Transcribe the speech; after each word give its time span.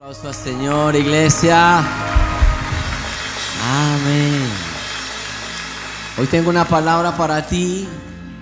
Señor, 0.00 0.94
iglesia. 0.94 1.78
Amén. 3.64 4.48
Hoy 6.16 6.26
tengo 6.28 6.50
una 6.50 6.64
palabra 6.64 7.16
para 7.16 7.44
ti. 7.44 7.88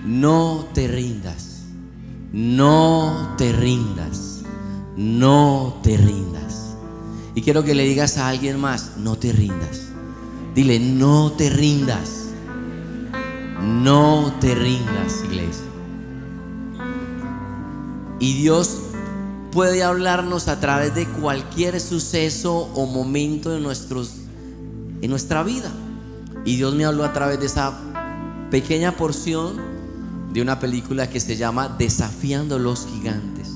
No 0.05 0.67
te 0.75 0.87
rindas. 0.87 1.63
No 2.31 3.33
te 3.39 3.53
rindas. 3.53 4.43
No 4.95 5.79
te 5.81 5.97
rindas. 5.97 6.75
Y 7.33 7.41
quiero 7.41 7.63
que 7.63 7.73
le 7.73 7.85
digas 7.85 8.19
a 8.19 8.27
alguien 8.27 8.61
más, 8.61 8.97
no 8.97 9.15
te 9.15 9.31
rindas. 9.31 9.87
Dile, 10.53 10.79
no 10.79 11.31
te 11.31 11.49
rindas. 11.49 12.27
No 13.63 14.31
te 14.39 14.53
rindas, 14.53 15.23
iglesia. 15.23 15.65
Y 18.19 18.33
Dios 18.43 18.86
puede 19.51 19.83
hablarnos 19.83 20.47
a 20.47 20.59
través 20.59 20.93
de 20.95 21.07
cualquier 21.07 21.79
suceso 21.79 22.69
o 22.73 22.85
momento 22.85 23.51
de 23.51 23.59
nuestros, 23.59 24.13
en 25.01 25.09
nuestra 25.09 25.43
vida. 25.43 25.71
Y 26.45 26.55
Dios 26.55 26.75
me 26.75 26.85
habló 26.85 27.03
a 27.03 27.13
través 27.13 27.39
de 27.39 27.45
esa 27.47 27.77
pequeña 28.51 28.93
porción 28.93 29.57
de 30.33 30.41
una 30.41 30.59
película 30.59 31.09
que 31.09 31.19
se 31.19 31.35
llama 31.35 31.75
Desafiando 31.77 32.59
los 32.59 32.87
Gigantes. 32.87 33.49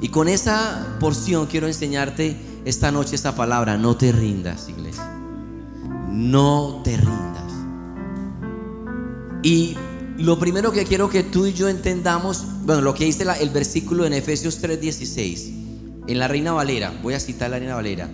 Y 0.00 0.08
con 0.08 0.28
esa 0.28 0.96
porción 1.00 1.46
quiero 1.46 1.66
enseñarte 1.66 2.36
esta 2.64 2.90
noche 2.90 3.14
esa 3.14 3.36
palabra, 3.36 3.78
no 3.78 3.96
te 3.96 4.12
rindas, 4.12 4.68
iglesia. 4.68 5.08
No 6.10 6.80
te 6.82 6.96
rindas. 6.96 7.52
Y 9.42 9.76
lo 10.18 10.38
primero 10.38 10.72
que 10.72 10.84
quiero 10.84 11.10
que 11.10 11.22
tú 11.22 11.46
y 11.46 11.52
yo 11.52 11.68
entendamos, 11.68 12.44
bueno, 12.64 12.80
lo 12.80 12.94
que 12.94 13.04
dice 13.04 13.26
el 13.40 13.50
versículo 13.50 14.06
en 14.06 14.14
Efesios 14.14 14.60
3:16, 14.62 15.52
en 16.06 16.18
la 16.18 16.28
Reina 16.28 16.52
Valera, 16.52 16.92
voy 17.02 17.14
a 17.14 17.20
citar 17.20 17.50
la 17.50 17.58
Reina 17.58 17.74
Valera, 17.74 18.08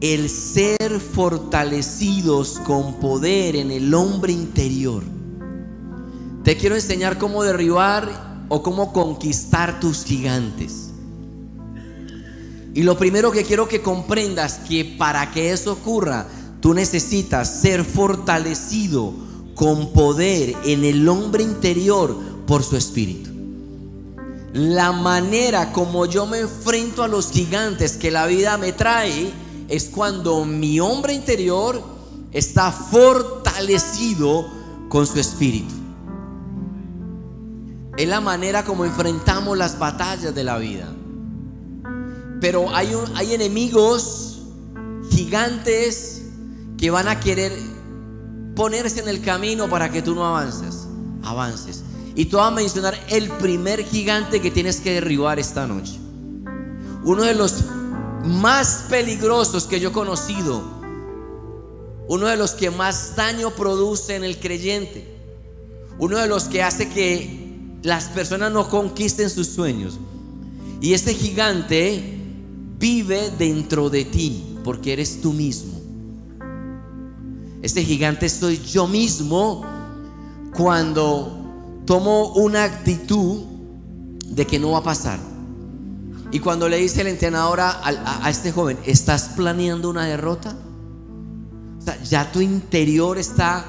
el 0.00 0.30
ser 0.30 1.00
fortalecidos 1.00 2.58
con 2.60 3.00
poder 3.00 3.56
en 3.56 3.70
el 3.70 3.92
hombre 3.92 4.32
interior. 4.32 5.02
Te 6.42 6.56
quiero 6.56 6.74
enseñar 6.74 7.18
cómo 7.18 7.42
derribar 7.42 8.46
o 8.48 8.62
cómo 8.62 8.92
conquistar 8.92 9.80
tus 9.80 10.04
gigantes. 10.04 10.90
Y 12.74 12.82
lo 12.82 12.98
primero 12.98 13.30
que 13.30 13.44
quiero 13.44 13.68
que 13.68 13.82
comprendas 13.82 14.60
que 14.68 14.84
para 14.84 15.30
que 15.30 15.52
eso 15.52 15.72
ocurra, 15.72 16.26
tú 16.60 16.74
necesitas 16.74 17.60
ser 17.60 17.84
fortalecido 17.84 19.14
con 19.54 19.92
poder 19.92 20.54
en 20.64 20.84
el 20.84 21.08
hombre 21.08 21.42
interior 21.42 22.16
por 22.46 22.62
su 22.62 22.76
espíritu. 22.76 23.30
La 24.52 24.92
manera 24.92 25.72
como 25.72 26.06
yo 26.06 26.26
me 26.26 26.38
enfrento 26.38 27.02
a 27.02 27.08
los 27.08 27.30
gigantes 27.30 27.96
que 27.96 28.10
la 28.10 28.26
vida 28.26 28.56
me 28.56 28.72
trae 28.72 29.32
es 29.68 29.86
cuando 29.86 30.44
mi 30.44 30.78
hombre 30.78 31.12
interior 31.14 31.82
está 32.32 32.70
fortalecido 32.70 34.46
con 34.88 35.06
su 35.06 35.18
espíritu. 35.18 35.74
Es 37.96 38.08
la 38.08 38.20
manera 38.20 38.64
como 38.64 38.84
enfrentamos 38.84 39.56
las 39.56 39.78
batallas 39.78 40.34
de 40.34 40.44
la 40.44 40.58
vida. 40.58 40.88
Pero 42.40 42.74
hay, 42.74 42.92
hay 43.14 43.34
enemigos 43.34 44.42
gigantes 45.10 46.22
que 46.76 46.90
van 46.90 47.08
a 47.08 47.20
querer 47.20 47.52
ponerse 48.54 49.00
en 49.00 49.08
el 49.08 49.20
camino 49.20 49.68
para 49.68 49.90
que 49.90 50.02
tú 50.02 50.14
no 50.14 50.26
avances. 50.26 50.86
Avances. 51.22 51.82
Y 52.14 52.26
te 52.26 52.36
voy 52.36 52.46
a 52.46 52.50
mencionar 52.50 52.98
el 53.08 53.28
primer 53.28 53.84
gigante 53.84 54.40
que 54.40 54.50
tienes 54.50 54.80
que 54.80 54.92
derribar 54.92 55.38
esta 55.38 55.66
noche. 55.66 55.98
Uno 57.04 57.22
de 57.22 57.34
los 57.34 57.64
más 58.24 58.86
peligrosos 58.88 59.64
que 59.64 59.80
yo 59.80 59.90
he 59.90 59.92
conocido. 59.92 60.62
Uno 62.06 62.26
de 62.26 62.36
los 62.36 62.52
que 62.52 62.70
más 62.70 63.16
daño 63.16 63.50
produce 63.50 64.14
en 64.14 64.24
el 64.24 64.38
creyente. 64.38 65.12
Uno 65.98 66.18
de 66.18 66.26
los 66.26 66.44
que 66.44 66.62
hace 66.62 66.88
que 66.88 67.78
las 67.82 68.04
personas 68.06 68.52
no 68.52 68.68
conquisten 68.68 69.28
sus 69.28 69.48
sueños. 69.48 69.98
Y 70.80 70.92
este 70.92 71.14
gigante 71.14 72.20
vive 72.78 73.30
dentro 73.38 73.90
de 73.90 74.04
ti 74.04 74.58
porque 74.64 74.92
eres 74.92 75.20
tú 75.20 75.32
mismo. 75.32 75.73
Este 77.64 77.82
gigante 77.82 78.28
soy 78.28 78.58
yo 78.58 78.86
mismo 78.86 79.64
cuando 80.54 81.80
tomo 81.86 82.34
una 82.34 82.64
actitud 82.64 83.40
de 84.26 84.46
que 84.46 84.58
no 84.58 84.72
va 84.72 84.80
a 84.80 84.82
pasar. 84.82 85.18
Y 86.30 86.40
cuando 86.40 86.68
le 86.68 86.76
dice 86.76 87.00
el 87.00 87.06
entrenador 87.06 87.60
a, 87.60 87.70
a- 87.70 88.26
a 88.26 88.28
este 88.28 88.52
joven, 88.52 88.76
¿estás 88.84 89.30
planeando 89.34 89.88
una 89.88 90.04
derrota? 90.04 90.54
O 91.78 91.82
sea, 91.82 92.02
ya 92.02 92.30
tu 92.30 92.42
interior 92.42 93.16
está 93.16 93.64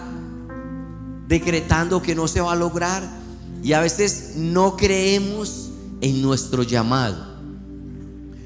decretando 1.30 2.02
que 2.02 2.16
no 2.16 2.28
se 2.28 2.42
va 2.42 2.52
a 2.52 2.56
lograr. 2.58 3.02
Y 3.64 3.72
a 3.72 3.80
veces 3.80 4.34
no 4.36 4.76
creemos 4.76 5.70
en 6.02 6.22
nuestro 6.22 6.64
llamado. 6.64 7.16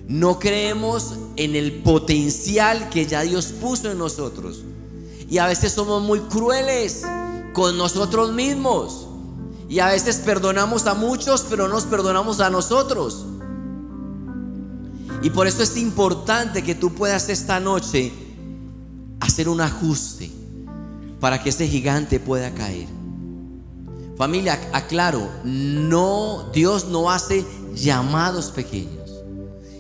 No 0.08 0.38
creemos 0.38 1.16
en 1.38 1.56
el 1.56 1.82
potencial 1.82 2.90
que 2.90 3.08
ya 3.08 3.22
Dios 3.22 3.48
puso 3.48 3.92
en 3.92 3.98
nosotros. 3.98 4.64
Y 5.30 5.38
a 5.38 5.48
veces 5.48 5.74
somos 5.74 6.02
muy 6.02 6.20
crueles 6.22 7.04
con 7.54 7.78
nosotros 7.78 8.32
mismos. 8.32 9.08
Y 9.68 9.80
a 9.80 9.88
veces 9.88 10.18
perdonamos 10.18 10.88
a 10.88 10.96
muchos, 10.96 11.46
pero 11.50 11.68
no 11.68 11.76
nos 11.76 11.84
perdonamos 11.84 12.40
a 12.40 12.50
nosotros. 12.50 13.26
Y 15.22 15.30
por 15.30 15.48
eso 15.48 15.62
es 15.62 15.78
importante 15.78 16.64
que 16.64 16.76
tú 16.76 16.94
puedas 16.94 17.30
esta 17.30 17.60
noche 17.60 18.12
hacer 19.20 19.50
un 19.50 19.62
ajuste 19.62 20.32
para 21.20 21.44
que 21.44 21.50
ese 21.50 21.68
gigante 21.68 22.20
pueda 22.20 22.52
caer. 22.54 22.88
Familia, 24.18 24.60
aclaro, 24.74 25.30
no 25.44 26.50
Dios 26.54 26.86
no 26.88 27.12
hace 27.12 27.46
llamados 27.76 28.52
pequeños. 28.52 29.12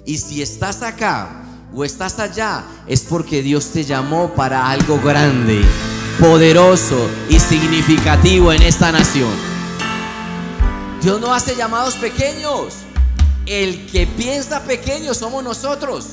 Y 0.05 0.17
si 0.17 0.41
estás 0.41 0.81
acá 0.81 1.48
o 1.73 1.83
estás 1.83 2.19
allá, 2.19 2.63
es 2.87 3.01
porque 3.01 3.41
Dios 3.41 3.67
te 3.67 3.83
llamó 3.83 4.33
para 4.33 4.69
algo 4.69 4.99
grande, 4.99 5.61
poderoso 6.19 7.07
y 7.29 7.39
significativo 7.39 8.51
en 8.51 8.61
esta 8.61 8.91
nación. 8.91 9.31
Dios 11.01 11.21
no 11.21 11.33
hace 11.33 11.55
llamados 11.55 11.95
pequeños. 11.95 12.73
El 13.45 13.87
que 13.87 14.05
piensa 14.05 14.63
pequeño 14.63 15.13
somos 15.13 15.43
nosotros. 15.43 16.07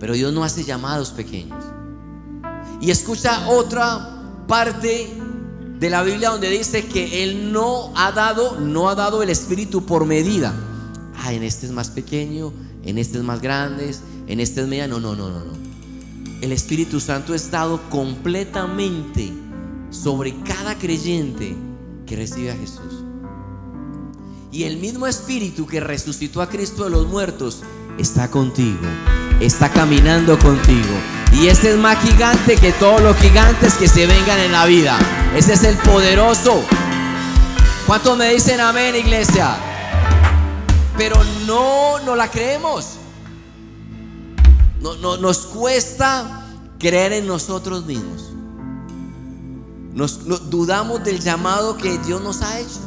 Pero 0.00 0.14
Dios 0.14 0.32
no 0.32 0.44
hace 0.44 0.64
llamados 0.64 1.10
pequeños. 1.10 1.64
Y 2.80 2.90
escucha 2.90 3.48
otra 3.48 4.22
parte 4.46 5.12
de 5.78 5.90
la 5.90 6.02
Biblia 6.02 6.30
donde 6.30 6.50
dice 6.50 6.86
que 6.86 7.22
Él 7.22 7.52
no 7.52 7.92
ha 7.96 8.12
dado, 8.12 8.58
no 8.60 8.88
ha 8.88 8.94
dado 8.94 9.22
el 9.22 9.30
Espíritu 9.30 9.86
por 9.86 10.04
medida. 10.04 10.52
Ah, 11.16 11.32
en 11.32 11.42
este 11.42 11.66
es 11.66 11.72
más 11.72 11.90
pequeño, 11.90 12.52
en 12.84 12.98
este 12.98 13.18
es 13.18 13.24
más 13.24 13.40
grande, 13.40 13.94
en 14.26 14.40
este 14.40 14.62
es 14.62 14.66
mediano. 14.68 15.00
No, 15.00 15.14
no, 15.14 15.28
no, 15.28 15.44
no. 15.44 15.52
El 16.40 16.52
Espíritu 16.52 17.00
Santo 17.00 17.34
es 17.34 17.50
dado 17.50 17.80
completamente 17.90 19.32
sobre 19.90 20.34
cada 20.42 20.78
creyente 20.78 21.56
que 22.06 22.16
recibe 22.16 22.52
a 22.52 22.56
Jesús. 22.56 23.04
Y 24.50 24.64
el 24.64 24.78
mismo 24.78 25.06
Espíritu 25.06 25.66
que 25.66 25.80
resucitó 25.80 26.40
a 26.40 26.48
Cristo 26.48 26.84
de 26.84 26.90
los 26.90 27.06
muertos 27.06 27.62
está 27.98 28.30
contigo, 28.30 28.86
está 29.40 29.70
caminando 29.70 30.38
contigo. 30.38 30.94
Y 31.32 31.48
este 31.48 31.72
es 31.72 31.76
más 31.76 31.98
gigante 32.02 32.56
que 32.56 32.72
todos 32.72 33.02
los 33.02 33.16
gigantes 33.18 33.74
que 33.74 33.88
se 33.88 34.06
vengan 34.06 34.38
en 34.38 34.52
la 34.52 34.64
vida. 34.64 34.98
Ese 35.36 35.52
es 35.52 35.64
el 35.64 35.76
poderoso. 35.76 36.62
¿Cuántos 37.86 38.16
me 38.16 38.32
dicen 38.32 38.60
amén, 38.60 38.94
iglesia? 38.94 39.67
Pero 40.98 41.16
no, 41.46 42.00
no 42.00 42.14
la 42.16 42.30
creemos. 42.30 42.96
No, 44.82 44.94
no- 44.96 45.16
nos 45.16 45.38
cuesta 45.46 46.44
creer 46.78 47.12
en 47.14 47.26
nosotros 47.26 47.86
mismos. 47.86 48.30
Nos, 49.94 50.26
no- 50.26 50.38
dudamos 50.38 51.02
del 51.04 51.20
llamado 51.20 51.76
que 51.76 51.98
Dios 51.98 52.20
nos 52.22 52.42
ha 52.42 52.58
hecho. 52.60 52.80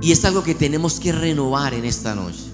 Y 0.00 0.12
es 0.12 0.24
algo 0.24 0.42
que 0.44 0.54
tenemos 0.54 1.00
que 1.00 1.10
renovar 1.12 1.74
en 1.74 1.84
esta 1.84 2.14
noche. 2.14 2.44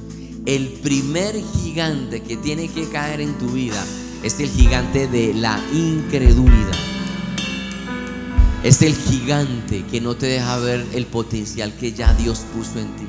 El 0.47 0.69
primer 0.83 1.37
gigante 1.63 2.23
que 2.23 2.37
tiene 2.39 2.69
que 2.69 2.89
caer 2.89 3.21
en 3.21 3.37
tu 3.39 3.47
vida 3.49 3.83
es 4.23 4.41
el 4.41 4.49
gigante 4.49 5.07
de 5.07 5.35
la 5.35 5.59
incredulidad. 5.73 6.73
Es 8.65 8.81
el 8.81 8.95
gigante 8.95 9.85
que 9.85 10.01
no 10.01 10.17
te 10.17 10.25
deja 10.25 10.57
ver 10.57 10.87
el 10.95 11.05
potencial 11.05 11.77
que 11.77 11.93
ya 11.93 12.15
Dios 12.15 12.47
puso 12.55 12.79
en 12.79 12.97
ti. 12.97 13.07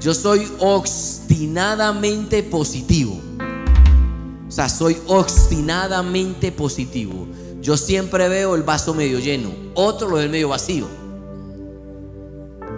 Yo 0.00 0.14
soy 0.14 0.46
obstinadamente 0.60 2.44
positivo. 2.44 3.20
O 4.46 4.50
sea, 4.52 4.68
soy 4.68 4.96
obstinadamente 5.08 6.52
positivo. 6.52 7.26
Yo 7.60 7.76
siempre 7.76 8.28
veo 8.28 8.54
el 8.54 8.62
vaso 8.62 8.94
medio 8.94 9.18
lleno, 9.18 9.50
otro 9.74 10.08
lo 10.08 10.16
ve 10.16 10.28
medio 10.28 10.50
vacío. 10.50 10.86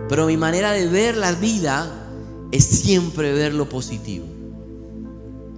Pero 0.08 0.26
mi 0.26 0.38
manera 0.38 0.72
de 0.72 0.86
ver 0.86 1.18
la 1.18 1.32
vida 1.32 2.08
es 2.50 2.64
siempre 2.64 3.34
ver 3.34 3.52
lo 3.52 3.68
positivo. 3.68 4.24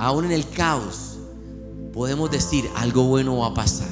Aún 0.01 0.25
en 0.25 0.33
el 0.33 0.49
caos 0.49 1.19
podemos 1.93 2.33
decir 2.33 2.69
algo 2.75 3.05
bueno 3.05 3.39
va 3.39 3.47
a 3.47 3.55
pasar. 3.55 3.91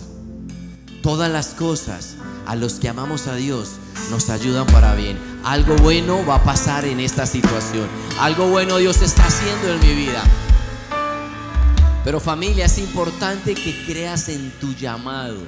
Todas 1.01 1.31
las 1.31 1.49
cosas 1.49 2.17
a 2.47 2.57
los 2.57 2.75
que 2.75 2.89
amamos 2.89 3.27
a 3.27 3.35
Dios 3.37 3.73
nos 4.11 4.31
ayudan 4.31 4.67
para 4.67 4.95
bien. 4.95 5.19
Algo 5.45 5.77
bueno 5.77 6.25
va 6.27 6.37
a 6.37 6.45
pasar 6.45 6.85
en 6.85 7.01
esta 7.01 7.27
situación. 7.27 7.87
Algo 8.21 8.49
bueno 8.49 8.77
Dios 8.79 9.03
está 9.03 9.25
haciendo 9.27 9.73
en 9.73 9.81
mi 9.81 9.95
vida. 9.95 10.23
Pero 12.05 12.21
familia, 12.21 12.67
es 12.67 12.79
importante 12.79 13.55
que 13.55 13.85
creas 13.87 14.29
en 14.29 14.51
tu 14.61 14.75
llamado. 14.75 15.39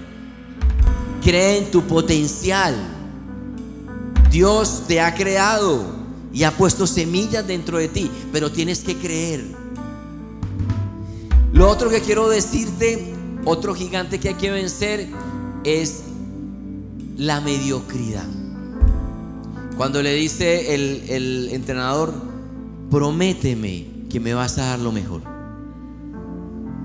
Cree 1.22 1.58
en 1.58 1.70
tu 1.70 1.82
potencial. 1.82 2.74
Dios 4.30 4.84
te 4.88 5.00
ha 5.00 5.14
creado 5.14 5.84
y 6.32 6.44
ha 6.44 6.50
puesto 6.50 6.86
semillas 6.86 7.46
dentro 7.46 7.78
de 7.78 7.88
ti, 7.88 8.10
pero 8.32 8.50
tienes 8.50 8.80
que 8.80 8.96
creer. 8.96 9.44
Lo 11.52 11.68
otro 11.70 11.88
que 11.88 12.00
quiero 12.00 12.28
decirte, 12.28 13.14
otro 13.44 13.74
gigante 13.74 14.18
que 14.18 14.28
hay 14.28 14.34
que 14.34 14.50
vencer 14.50 15.08
es 15.64 16.02
la 17.16 17.40
mediocridad. 17.40 18.26
Cuando 19.76 20.02
le 20.02 20.14
dice 20.14 20.74
el, 20.74 21.04
el 21.08 21.48
entrenador, 21.52 22.14
prométeme 22.90 23.86
que 24.08 24.20
me 24.20 24.34
vas 24.34 24.58
a 24.58 24.66
dar 24.66 24.78
lo 24.78 24.92
mejor. 24.92 25.22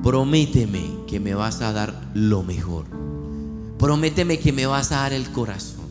Prométeme 0.04 1.02
que 1.08 1.20
me 1.20 1.36
vas 1.36 1.62
a 1.62 1.72
dar 1.72 2.10
lo 2.14 2.44
mejor. 2.44 2.86
Prométeme 3.78 4.40
que 4.40 4.52
me 4.52 4.66
vas 4.66 4.92
a 4.92 4.98
dar 4.98 5.14
el 5.14 5.32
corazón. 5.32 5.86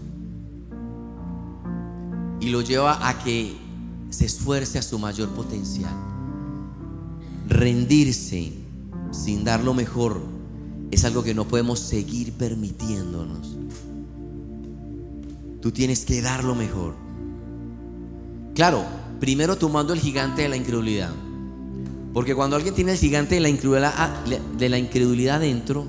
Y 2.40 2.48
lo 2.48 2.62
lleva 2.62 3.08
a 3.08 3.22
que 3.22 3.56
se 4.10 4.26
esfuerce 4.26 4.78
a 4.78 4.82
su 4.82 4.98
mayor 4.98 5.28
potencial. 5.30 5.92
Rendirse 7.48 8.52
sin 9.10 9.44
dar 9.44 9.62
lo 9.62 9.74
mejor 9.74 10.20
es 10.90 11.04
algo 11.04 11.22
que 11.22 11.34
no 11.34 11.46
podemos 11.46 11.78
seguir 11.78 12.32
permitiéndonos. 12.32 13.56
Tú 15.60 15.70
tienes 15.70 16.04
que 16.04 16.22
dar 16.22 16.44
lo 16.44 16.54
mejor. 16.54 16.94
Claro, 18.54 18.84
primero 19.20 19.56
tomando 19.56 19.92
el 19.92 20.00
gigante 20.00 20.42
de 20.42 20.48
la 20.48 20.56
incredulidad. 20.56 21.12
Porque 22.12 22.34
cuando 22.34 22.56
alguien 22.56 22.74
tiene 22.74 22.92
el 22.92 22.98
gigante 22.98 23.36
de 23.36 23.40
la 23.40 23.48
incredulidad, 23.48 23.94
ah, 23.96 24.24
de 24.58 24.68
la 24.68 24.78
incredulidad 24.78 25.40
dentro 25.40 25.86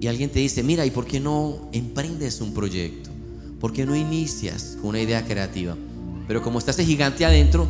y 0.00 0.06
alguien 0.06 0.30
te 0.30 0.38
dice, 0.38 0.62
mira, 0.62 0.84
¿y 0.84 0.90
por 0.90 1.06
qué 1.06 1.20
no 1.20 1.68
emprendes 1.72 2.40
un 2.40 2.52
proyecto? 2.52 3.10
¿Por 3.60 3.72
qué 3.72 3.86
no 3.86 3.94
inicias 3.94 4.76
con 4.80 4.90
una 4.90 5.00
idea 5.00 5.24
creativa? 5.24 5.76
Pero 6.26 6.42
como 6.42 6.58
está 6.58 6.70
ese 6.70 6.84
gigante 6.84 7.24
adentro, 7.24 7.68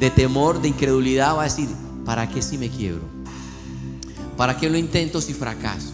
de 0.00 0.10
temor, 0.10 0.60
de 0.60 0.68
incredulidad, 0.68 1.36
va 1.36 1.42
a 1.42 1.44
decir, 1.44 1.68
¿para 2.04 2.28
qué 2.28 2.40
si 2.40 2.56
me 2.56 2.68
quiebro? 2.68 3.02
¿Para 4.36 4.56
qué 4.56 4.70
lo 4.70 4.78
intento 4.78 5.20
si 5.20 5.34
fracaso? 5.34 5.92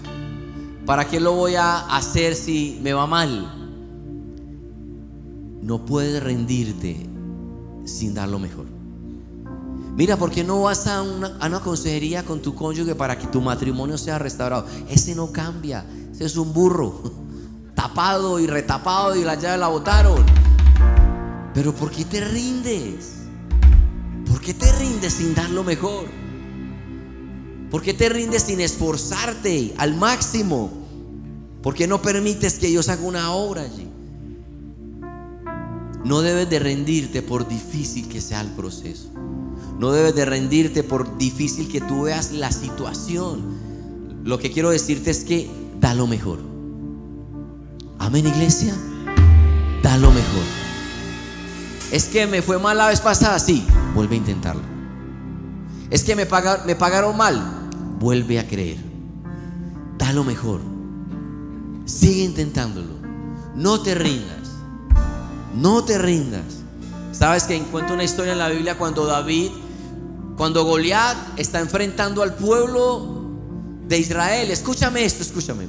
¿Para 0.86 1.08
qué 1.08 1.18
lo 1.18 1.32
voy 1.32 1.54
a 1.54 1.78
hacer 1.96 2.34
si 2.34 2.78
me 2.82 2.92
va 2.92 3.06
mal? 3.06 3.63
No 5.64 5.86
puedes 5.86 6.22
rendirte 6.22 7.08
sin 7.86 8.12
dar 8.12 8.28
lo 8.28 8.38
mejor. 8.38 8.66
Mira, 9.96 10.18
¿por 10.18 10.30
qué 10.30 10.44
no 10.44 10.60
vas 10.60 10.86
a 10.86 11.00
una, 11.00 11.60
consejería 11.60 12.22
con 12.22 12.42
tu 12.42 12.54
cónyuge 12.54 12.94
para 12.94 13.18
que 13.18 13.26
tu 13.28 13.40
matrimonio 13.40 13.96
sea 13.96 14.18
restaurado? 14.18 14.66
Ese 14.90 15.14
no 15.14 15.32
cambia, 15.32 15.86
ese 16.12 16.26
es 16.26 16.36
un 16.36 16.52
burro, 16.52 17.00
tapado 17.74 18.38
y 18.40 18.46
retapado 18.46 19.16
y 19.16 19.24
la 19.24 19.36
llave 19.36 19.56
la 19.56 19.68
botaron. 19.68 20.22
Pero 21.54 21.74
¿por 21.74 21.90
qué 21.90 22.04
te 22.04 22.20
rindes? 22.20 23.20
¿Por 24.28 24.42
qué 24.42 24.52
te 24.52 24.70
rindes 24.72 25.14
sin 25.14 25.34
dar 25.34 25.48
lo 25.48 25.64
mejor? 25.64 26.04
¿Por 27.70 27.80
qué 27.80 27.94
te 27.94 28.10
rindes 28.10 28.42
sin 28.42 28.60
esforzarte 28.60 29.74
al 29.78 29.94
máximo? 29.94 30.70
¿Por 31.62 31.72
qué 31.72 31.86
no 31.86 32.02
permites 32.02 32.58
que 32.58 32.66
Dios 32.66 32.90
haga 32.90 33.02
una 33.02 33.32
obra 33.32 33.62
allí? 33.62 33.93
No 36.04 36.20
debes 36.20 36.50
de 36.50 36.58
rendirte 36.58 37.22
por 37.22 37.48
difícil 37.48 38.08
que 38.08 38.20
sea 38.20 38.42
el 38.42 38.50
proceso. 38.50 39.10
No 39.78 39.90
debes 39.90 40.14
de 40.14 40.24
rendirte 40.24 40.82
por 40.82 41.16
difícil 41.18 41.68
que 41.68 41.80
tú 41.80 42.02
veas 42.02 42.32
la 42.32 42.52
situación. 42.52 44.22
Lo 44.22 44.38
que 44.38 44.52
quiero 44.52 44.70
decirte 44.70 45.10
es 45.10 45.24
que 45.24 45.50
da 45.80 45.94
lo 45.94 46.06
mejor. 46.06 46.38
Amén, 47.98 48.26
iglesia. 48.26 48.74
Da 49.82 49.96
lo 49.96 50.10
mejor. 50.10 50.44
Es 51.90 52.04
que 52.06 52.26
me 52.26 52.42
fue 52.42 52.58
mal 52.58 52.76
la 52.76 52.88
vez 52.88 53.00
pasada, 53.00 53.38
sí, 53.38 53.66
vuelve 53.94 54.16
a 54.16 54.18
intentarlo. 54.18 54.62
Es 55.90 56.04
que 56.04 56.16
me, 56.16 56.26
me 56.66 56.74
pagaron 56.74 57.16
mal, 57.16 57.70
vuelve 57.98 58.38
a 58.38 58.46
creer. 58.46 58.78
Da 59.96 60.12
lo 60.12 60.24
mejor. 60.24 60.60
Sigue 61.84 62.24
intentándolo. 62.24 62.94
No 63.54 63.80
te 63.80 63.94
rindas. 63.94 64.43
No 65.54 65.84
te 65.84 65.98
rindas. 65.98 66.42
Sabes 67.12 67.44
que 67.44 67.54
encuentro 67.54 67.94
una 67.94 68.04
historia 68.04 68.32
en 68.32 68.38
la 68.38 68.48
Biblia 68.48 68.76
cuando 68.76 69.06
David, 69.06 69.50
cuando 70.36 70.64
Goliat 70.64 71.16
está 71.38 71.60
enfrentando 71.60 72.22
al 72.22 72.34
pueblo 72.34 73.22
de 73.86 73.98
Israel. 73.98 74.50
Escúchame 74.50 75.04
esto, 75.04 75.22
escúchame. 75.22 75.68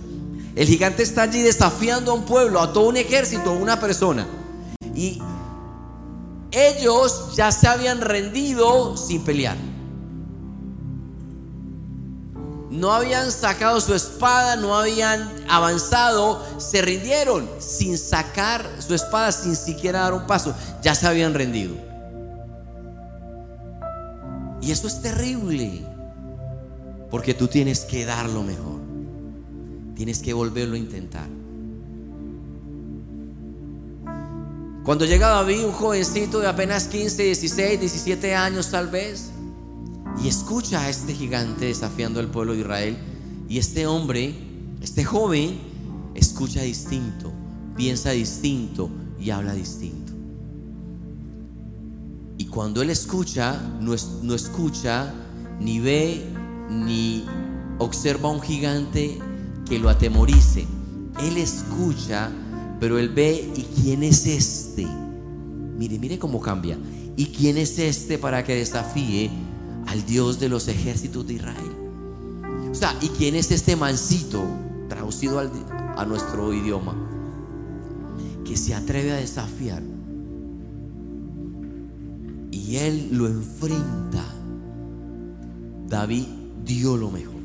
El 0.56 0.68
gigante 0.68 1.04
está 1.04 1.24
allí 1.24 1.42
desafiando 1.42 2.12
a 2.12 2.16
un 2.16 2.26
pueblo, 2.26 2.62
a 2.62 2.74
todo 2.74 2.88
un 2.88 2.98
ejército, 2.98 3.52
a 3.52 3.54
una 3.54 3.80
persona. 3.80 4.26
Y 4.96 5.22
ellos 6.52 7.36
ya 7.36 7.52
se 7.52 7.68
habían 7.68 8.02
rendido 8.02 8.98
sin 8.98 9.24
pelear. 9.24 9.58
No 12.76 12.92
habían 12.92 13.32
sacado 13.32 13.80
su 13.80 13.94
espada, 13.94 14.56
no 14.56 14.76
habían 14.76 15.30
avanzado, 15.48 16.46
se 16.60 16.82
rindieron 16.82 17.50
sin 17.60 17.98
sacar 17.98 18.70
su 18.86 18.94
espada, 18.94 19.32
sin 19.32 19.56
siquiera 19.56 20.02
dar 20.02 20.14
un 20.14 20.28
paso, 20.28 20.54
ya 20.82 20.94
se 20.94 21.08
habían 21.08 21.34
rendido. 21.34 21.76
Y 24.62 24.72
eso 24.72 24.88
es 24.88 25.02
terrible, 25.02 25.86
porque 27.10 27.34
tú 27.34 27.48
tienes 27.48 27.82
que 27.82 28.06
dar 28.06 28.30
lo 28.30 28.44
mejor, 28.44 28.82
tienes 29.96 30.20
que 30.20 30.34
volverlo 30.34 30.76
a 30.76 30.80
intentar. 30.80 31.28
Cuando 34.84 35.06
llega 35.06 35.30
David, 35.30 35.66
un 35.66 35.72
jovencito 35.72 36.40
de 36.40 36.48
apenas 36.48 36.88
15, 36.88 37.24
16, 37.24 37.80
17 37.80 38.36
años 38.36 38.70
tal 38.70 38.88
vez, 38.88 39.32
y 40.24 40.28
escucha 40.28 40.82
a 40.82 40.90
este 40.90 41.14
gigante 41.14 41.66
desafiando 41.66 42.20
al 42.20 42.28
pueblo 42.28 42.54
de 42.54 42.60
Israel. 42.60 42.98
Y 43.48 43.58
este 43.58 43.86
hombre, 43.86 44.34
este 44.82 45.04
joven, 45.04 45.60
escucha 46.16 46.62
distinto, 46.62 47.32
piensa 47.76 48.12
distinto 48.12 48.90
y 49.20 49.30
habla 49.30 49.54
distinto. 49.54 50.14
Y 52.38 52.46
cuando 52.46 52.82
él 52.82 52.90
escucha, 52.90 53.62
no, 53.80 53.94
no 54.24 54.34
escucha, 54.34 55.14
ni 55.60 55.80
ve, 55.80 56.26
ni 56.70 57.26
observa 57.78 58.30
a 58.30 58.32
un 58.32 58.42
gigante 58.42 59.20
que 59.68 59.80
lo 59.80 59.90
atemorice. 59.90 60.66
Él 61.22 61.38
escucha, 61.38 62.32
pero 62.80 62.98
él 62.98 63.10
ve, 63.10 63.52
¿y 63.56 63.62
quién 63.82 64.04
es 64.04 64.26
este? 64.26 64.86
Mire, 65.78 66.00
mire 66.00 66.20
cómo 66.20 66.40
cambia. 66.40 66.78
¿Y 67.18 67.28
quién 67.28 67.58
es 67.58 67.80
este 67.80 68.18
para 68.18 68.44
que 68.44 68.56
desafíe 68.56 69.30
al 69.88 70.06
Dios 70.06 70.40
de 70.40 70.50
los 70.50 70.68
ejércitos 70.68 71.28
de 71.28 71.34
Israel. 71.34 71.72
O 72.72 72.76
sea, 72.76 72.96
¿y 73.02 73.10
quién 73.10 73.36
es 73.36 73.52
este 73.52 73.76
mancito, 73.76 74.44
traducido 74.90 75.40
a 75.40 76.06
nuestro 76.06 76.54
idioma, 76.54 76.96
que 78.44 78.58
se 78.58 78.76
atreve 78.76 79.14
a 79.14 79.16
desafiar? 79.16 79.82
Y 82.52 82.78
él 82.78 83.10
lo 83.12 83.28
enfrenta. 83.28 84.24
David 85.88 86.26
dio 86.66 86.98
lo 86.98 87.12
mejor. 87.12 87.36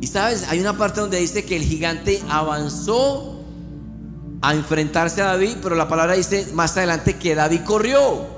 Y 0.00 0.06
sabes, 0.06 0.46
hay 0.48 0.60
una 0.60 0.76
parte 0.76 1.00
donde 1.00 1.18
dice 1.18 1.44
que 1.44 1.56
el 1.56 1.62
gigante 1.62 2.22
avanzó 2.28 3.40
a 4.42 4.54
enfrentarse 4.54 5.22
a 5.22 5.26
David, 5.26 5.56
pero 5.62 5.76
la 5.76 5.88
palabra 5.88 6.14
dice 6.14 6.48
más 6.54 6.76
adelante 6.76 7.16
que 7.16 7.34
David 7.34 7.60
corrió 7.64 8.31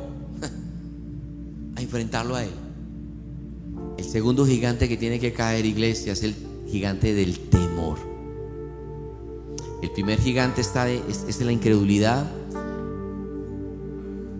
enfrentarlo 1.94 2.34
a 2.34 2.42
Él. 2.42 2.50
El 3.96 4.04
segundo 4.04 4.44
gigante 4.44 4.88
que 4.88 4.96
tiene 4.96 5.20
que 5.20 5.32
caer, 5.32 5.64
iglesia, 5.64 6.12
es 6.12 6.24
el 6.24 6.34
gigante 6.66 7.14
del 7.14 7.38
temor. 7.50 7.98
El 9.80 9.92
primer 9.92 10.18
gigante 10.18 10.60
está 10.60 10.86
de, 10.86 10.96
es, 11.08 11.24
es 11.28 11.40
la 11.40 11.52
incredulidad. 11.52 12.26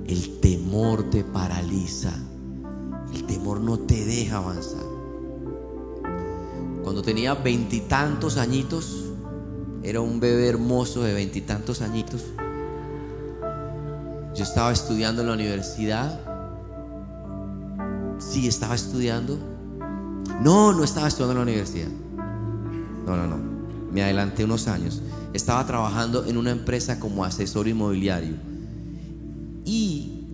El 0.09 0.41
temor 0.41 1.11
te 1.11 1.23
paraliza. 1.23 2.13
El 3.15 3.25
temor 3.25 3.61
no 3.61 3.79
te 3.79 4.05
deja 4.05 4.39
avanzar. 4.39 4.83
Cuando 6.83 7.03
tenía 7.03 7.35
veintitantos 7.35 8.37
añitos, 8.37 9.13
era 9.85 10.01
un 10.01 10.19
bebé 10.19 10.49
hermoso 10.49 11.05
de 11.05 11.15
veintitantos 11.15 11.83
añitos. 11.83 12.25
Yo 14.35 14.43
estaba 14.43 14.73
estudiando 14.73 15.23
en 15.23 15.29
la 15.29 15.35
universidad 15.35 16.34
Sí, 18.19 18.47
estaba 18.47 18.75
estudiando. 18.75 19.39
No, 20.43 20.73
no 20.73 20.85
estaba 20.85 21.09
estudiando 21.09 21.33
en 21.33 21.39
la 21.39 21.43
universidad. 21.43 21.89
No, 23.07 23.17
no, 23.17 23.27
no. 23.27 23.39
Me 23.93 24.03
adelanté 24.03 24.45
unos 24.45 24.69
años. 24.69 25.03
Estaba 25.33 25.67
trabajando 25.67 26.25
en 26.27 26.37
una 26.37 26.51
empresa 26.51 26.99
como 26.99 27.25
asesor 27.25 27.69
inmobiliario. 27.69 28.37
Y 29.65 30.25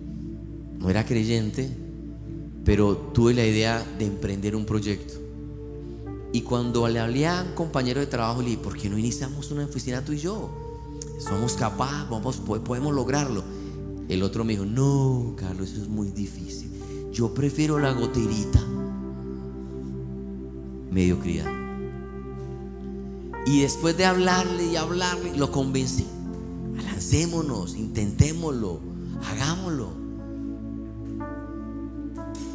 no 0.79 0.89
era 0.89 1.05
creyente, 1.05 1.69
pero 2.65 2.95
tuve 2.95 3.33
la 3.33 3.45
idea 3.45 3.85
de 3.97 4.05
emprender 4.05 4.55
un 4.55 4.65
proyecto. 4.65 5.13
Y 6.33 6.41
cuando 6.41 6.87
le 6.87 6.99
hablé 6.99 7.27
a 7.27 7.43
un 7.47 7.53
compañero 7.53 7.99
de 7.99 8.07
trabajo, 8.07 8.41
le 8.41 8.49
dije, 8.49 8.61
¿por 8.61 8.77
qué 8.77 8.89
no 8.89 8.97
iniciamos 8.97 9.51
una 9.51 9.65
oficina 9.65 10.03
tú 10.03 10.13
y 10.13 10.17
yo? 10.17 10.49
Somos 11.19 11.53
capaces, 11.53 12.09
vamos, 12.09 12.37
podemos 12.37 12.93
lograrlo. 12.93 13.43
El 14.07 14.23
otro 14.23 14.43
me 14.43 14.53
dijo, 14.53 14.65
no, 14.65 15.35
Carlos, 15.37 15.71
eso 15.71 15.81
es 15.81 15.89
muy 15.89 16.09
difícil. 16.09 16.70
Yo 17.11 17.33
prefiero 17.33 17.77
la 17.77 17.91
goterita. 17.91 18.61
Mediocridad. 20.91 21.51
Y 23.45 23.61
después 23.61 23.97
de 23.97 24.05
hablarle 24.05 24.71
y 24.71 24.75
hablarle, 24.75 25.35
lo 25.35 25.51
convencí. 25.51 26.05
Lancémonos, 26.75 27.75
intentémoslo, 27.75 28.79
hagámoslo. 29.29 29.89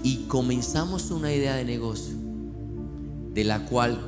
Y 0.03 0.25
comenzamos 0.29 1.11
una 1.11 1.33
idea 1.33 1.57
de 1.57 1.65
negocio, 1.65 2.15
de 3.35 3.45
la 3.45 3.67
cual 3.67 4.01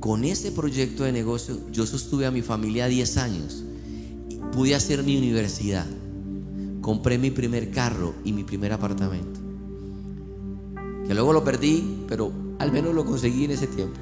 con 0.00 0.24
ese 0.24 0.50
proyecto 0.50 1.04
de 1.04 1.12
negocio 1.12 1.58
yo 1.70 1.86
sostuve 1.86 2.26
a 2.26 2.30
mi 2.30 2.42
familia 2.42 2.86
10 2.86 3.16
años. 3.18 3.64
Pude 4.52 4.74
hacer 4.74 5.02
mi 5.02 5.16
universidad. 5.16 5.86
Compré 6.80 7.18
mi 7.18 7.30
primer 7.30 7.70
carro 7.70 8.14
y 8.24 8.32
mi 8.32 8.44
primer 8.44 8.72
apartamento. 8.72 9.43
Que 11.06 11.14
luego 11.14 11.32
lo 11.32 11.44
perdí, 11.44 12.04
pero 12.08 12.32
al 12.58 12.72
menos 12.72 12.94
lo 12.94 13.04
conseguí 13.04 13.44
en 13.44 13.50
ese 13.52 13.66
tiempo. 13.66 13.98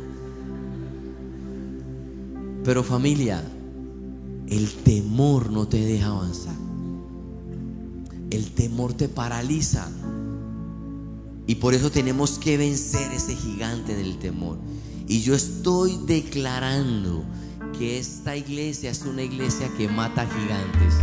Pero 2.65 2.85
familia, 2.85 3.43
el 4.49 4.73
temor 4.85 5.51
no 5.51 5.67
te 5.67 5.79
deja 5.79 6.09
avanzar. 6.09 6.55
El 8.31 8.53
temor 8.53 8.95
te 8.95 9.09
paraliza. 9.09 9.89
Y 11.47 11.57
por 11.57 11.75
eso 11.75 11.91
tenemos 11.91 12.39
que 12.39 12.57
vencer 12.57 13.13
ese 13.13 13.35
gigante 13.35 13.97
del 13.97 14.19
temor. 14.19 14.59
Y 15.09 15.23
yo 15.23 15.35
estoy 15.35 15.99
declarando 16.07 17.25
que 17.79 17.99
esta 17.99 18.37
iglesia 18.37 18.91
es 18.91 19.03
una 19.03 19.23
iglesia 19.23 19.69
que 19.77 19.89
mata 19.89 20.27
gigantes. 20.27 20.95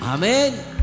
Amén. 0.00 0.79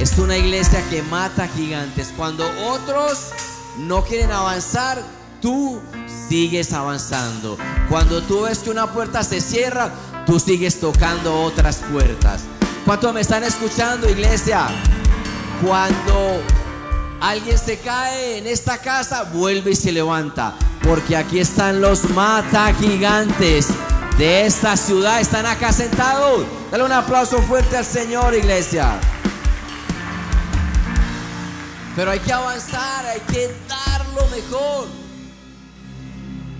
Es 0.00 0.16
una 0.16 0.34
iglesia 0.38 0.82
que 0.88 1.02
mata 1.02 1.46
gigantes. 1.46 2.10
Cuando 2.16 2.50
otros 2.66 3.32
no 3.76 4.02
quieren 4.02 4.32
avanzar, 4.32 5.02
tú 5.42 5.78
sigues 6.26 6.72
avanzando. 6.72 7.58
Cuando 7.90 8.22
tú 8.22 8.44
ves 8.44 8.60
que 8.60 8.70
una 8.70 8.90
puerta 8.90 9.22
se 9.22 9.42
cierra, 9.42 9.90
tú 10.24 10.40
sigues 10.40 10.80
tocando 10.80 11.42
otras 11.42 11.82
puertas. 11.92 12.44
¿Cuántos 12.86 13.12
me 13.12 13.20
están 13.20 13.44
escuchando, 13.44 14.08
iglesia? 14.08 14.68
Cuando 15.62 16.40
alguien 17.20 17.58
se 17.58 17.78
cae 17.80 18.38
en 18.38 18.46
esta 18.46 18.78
casa, 18.78 19.24
vuelve 19.24 19.72
y 19.72 19.76
se 19.76 19.92
levanta. 19.92 20.54
Porque 20.82 21.14
aquí 21.14 21.40
están 21.40 21.82
los 21.82 22.08
mata 22.08 22.72
gigantes 22.72 23.66
de 24.16 24.46
esta 24.46 24.78
ciudad. 24.78 25.20
Están 25.20 25.44
acá 25.44 25.74
sentados. 25.74 26.46
Dale 26.70 26.84
un 26.84 26.92
aplauso 26.92 27.42
fuerte 27.42 27.76
al 27.76 27.84
Señor, 27.84 28.34
iglesia. 28.34 28.98
Pero 31.96 32.10
hay 32.10 32.20
que 32.20 32.32
avanzar, 32.32 33.06
hay 33.06 33.20
que 33.20 33.48
dar 33.68 34.06
lo 34.14 34.26
mejor. 34.28 34.86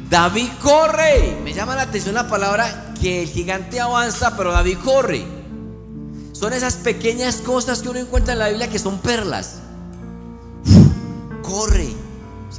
David 0.09 0.49
corre. 0.61 1.39
Me 1.45 1.55
llama 1.55 1.77
la 1.77 1.83
atención 1.83 2.15
la 2.15 2.29
palabra 2.29 2.95
que 3.01 3.23
el 3.23 3.29
gigante 3.29 3.81
avanza, 3.81 4.37
pero 4.37 4.53
David 4.53 4.79
corre. 4.85 5.25
Son 6.33 6.53
esas 6.53 6.77
pequeñas 6.77 7.37
cosas 7.37 7.81
que 7.81 7.89
uno 7.89 8.01
encuentra 8.01 8.33
en 8.33 8.39
la 8.41 8.49
Biblia 8.49 8.69
que 8.69 8.79
son 8.79 8.99
perlas. 8.99 9.61
corre. 11.43 11.95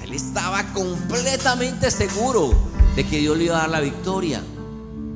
Él 0.04 0.14
estaba 0.14 0.64
completamente 0.74 1.90
seguro 1.90 2.54
de 2.98 3.06
que 3.06 3.20
Dios 3.20 3.38
le 3.38 3.46
iba 3.46 3.58
a 3.58 3.62
dar 3.62 3.70
la 3.70 3.80
victoria. 3.80 4.42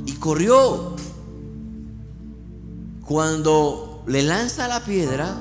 Y 0.05 0.13
corrió. 0.13 0.95
Cuando 3.05 4.03
le 4.07 4.23
lanza 4.23 4.67
la 4.67 4.79
piedra, 4.79 5.35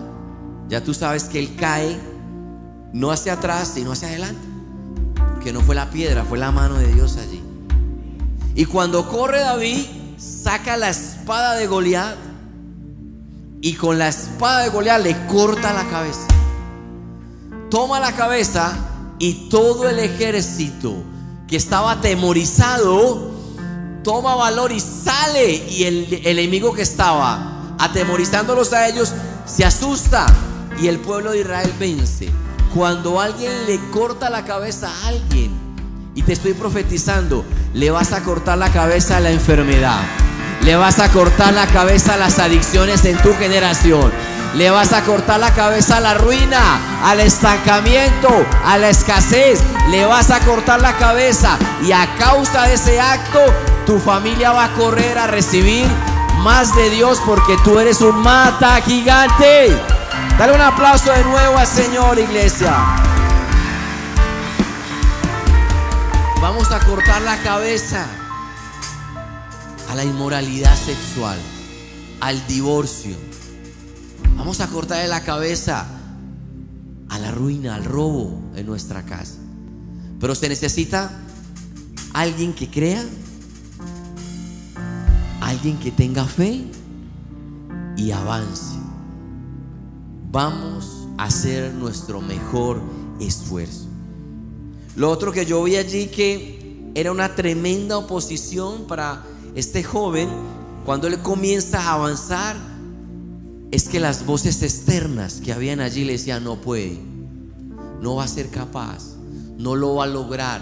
ya 0.68 0.82
tú 0.82 0.94
sabes 0.94 1.24
que 1.24 1.38
él 1.38 1.56
cae 1.56 1.98
no 2.92 3.10
hacia 3.10 3.34
atrás, 3.34 3.72
sino 3.74 3.92
hacia 3.92 4.08
adelante 4.08 4.54
que 5.44 5.52
no 5.52 5.60
fue 5.60 5.74
la 5.74 5.90
piedra, 5.90 6.24
fue 6.24 6.38
la 6.38 6.50
mano 6.50 6.76
de 6.76 6.86
Dios 6.86 7.18
allí. 7.18 7.42
Y 8.54 8.64
cuando 8.64 9.06
corre 9.08 9.40
David, 9.40 9.84
saca 10.16 10.78
la 10.78 10.88
espada 10.88 11.54
de 11.54 11.66
Goliat 11.66 12.16
y 13.60 13.74
con 13.74 13.98
la 13.98 14.08
espada 14.08 14.60
de 14.60 14.70
Goliat 14.70 15.02
le 15.02 15.26
corta 15.26 15.74
la 15.74 15.84
cabeza. 15.90 16.26
Toma 17.70 18.00
la 18.00 18.12
cabeza 18.12 18.74
y 19.18 19.50
todo 19.50 19.88
el 19.88 19.98
ejército 19.98 20.94
que 21.46 21.56
estaba 21.56 21.92
atemorizado 21.92 23.32
toma 24.02 24.36
valor 24.36 24.70
y 24.72 24.80
sale 24.80 25.66
y 25.68 25.84
el, 25.84 26.22
el 26.24 26.38
enemigo 26.38 26.72
que 26.72 26.82
estaba 26.82 27.74
atemorizándolos 27.78 28.72
a 28.72 28.88
ellos 28.88 29.12
se 29.46 29.64
asusta 29.64 30.26
y 30.80 30.88
el 30.88 30.98
pueblo 30.98 31.32
de 31.32 31.40
Israel 31.40 31.72
vence. 31.78 32.30
Cuando 32.74 33.20
alguien 33.20 33.66
le 33.66 33.78
corta 33.90 34.30
la 34.30 34.44
cabeza 34.44 34.88
a 34.88 35.08
alguien, 35.08 35.64
y 36.14 36.22
te 36.22 36.32
estoy 36.32 36.54
profetizando, 36.54 37.44
le 37.74 37.90
vas 37.90 38.12
a 38.12 38.22
cortar 38.22 38.58
la 38.58 38.70
cabeza 38.70 39.16
a 39.16 39.20
la 39.20 39.30
enfermedad. 39.30 40.00
Le 40.62 40.76
vas 40.76 40.98
a 40.98 41.10
cortar 41.10 41.52
la 41.52 41.66
cabeza 41.66 42.14
a 42.14 42.16
las 42.16 42.38
adicciones 42.38 43.04
en 43.04 43.18
tu 43.18 43.34
generación. 43.34 44.10
Le 44.54 44.70
vas 44.70 44.92
a 44.92 45.02
cortar 45.02 45.40
la 45.40 45.52
cabeza 45.52 45.96
a 45.96 46.00
la 46.00 46.14
ruina, 46.14 47.02
al 47.04 47.20
estancamiento, 47.20 48.28
a 48.64 48.78
la 48.78 48.88
escasez. 48.88 49.60
Le 49.90 50.06
vas 50.06 50.30
a 50.30 50.40
cortar 50.40 50.80
la 50.80 50.96
cabeza. 50.96 51.58
Y 51.82 51.92
a 51.92 52.08
causa 52.16 52.68
de 52.68 52.74
ese 52.74 53.00
acto, 53.00 53.40
tu 53.84 53.98
familia 53.98 54.52
va 54.52 54.66
a 54.66 54.72
correr 54.74 55.18
a 55.18 55.26
recibir 55.26 55.86
más 56.42 56.74
de 56.76 56.90
Dios 56.90 57.20
porque 57.26 57.56
tú 57.64 57.78
eres 57.78 58.00
un 58.00 58.22
mata 58.22 58.80
gigante. 58.80 59.76
Dale 60.38 60.52
un 60.52 60.60
aplauso 60.60 61.12
de 61.12 61.22
nuevo 61.22 61.58
al 61.58 61.66
Señor, 61.66 62.18
iglesia. 62.18 62.74
Vamos 66.42 66.72
a 66.72 66.80
cortar 66.80 67.22
la 67.22 67.40
cabeza 67.40 68.04
a 69.88 69.94
la 69.94 70.02
inmoralidad 70.02 70.76
sexual, 70.76 71.38
al 72.20 72.44
divorcio. 72.48 73.14
Vamos 74.36 74.60
a 74.60 74.66
cortarle 74.66 75.06
la 75.06 75.22
cabeza 75.22 75.86
a 77.08 77.18
la 77.20 77.30
ruina, 77.30 77.76
al 77.76 77.84
robo 77.84 78.42
en 78.56 78.66
nuestra 78.66 79.04
casa. 79.04 79.36
Pero 80.18 80.34
se 80.34 80.48
necesita 80.48 81.12
alguien 82.12 82.54
que 82.54 82.68
crea, 82.68 83.04
alguien 85.40 85.78
que 85.78 85.92
tenga 85.92 86.24
fe 86.24 86.64
y 87.96 88.10
avance 88.10 88.83
vamos 90.34 91.06
a 91.16 91.26
hacer 91.26 91.72
nuestro 91.72 92.20
mejor 92.20 92.82
esfuerzo. 93.20 93.86
Lo 94.96 95.08
otro 95.08 95.30
que 95.30 95.46
yo 95.46 95.62
vi 95.62 95.76
allí 95.76 96.08
que 96.08 96.90
era 96.96 97.12
una 97.12 97.36
tremenda 97.36 97.96
oposición 97.96 98.88
para 98.88 99.22
este 99.54 99.84
joven 99.84 100.28
cuando 100.84 101.06
él 101.06 101.20
comienza 101.20 101.80
a 101.80 101.94
avanzar 101.94 102.56
es 103.70 103.88
que 103.88 104.00
las 104.00 104.26
voces 104.26 104.60
externas 104.64 105.34
que 105.34 105.52
habían 105.52 105.78
allí 105.78 106.04
le 106.04 106.14
decían 106.14 106.42
no 106.42 106.60
puede, 106.60 106.98
no 108.00 108.16
va 108.16 108.24
a 108.24 108.28
ser 108.28 108.50
capaz, 108.50 109.14
no 109.56 109.76
lo 109.76 109.94
va 109.94 110.04
a 110.04 110.08
lograr. 110.08 110.60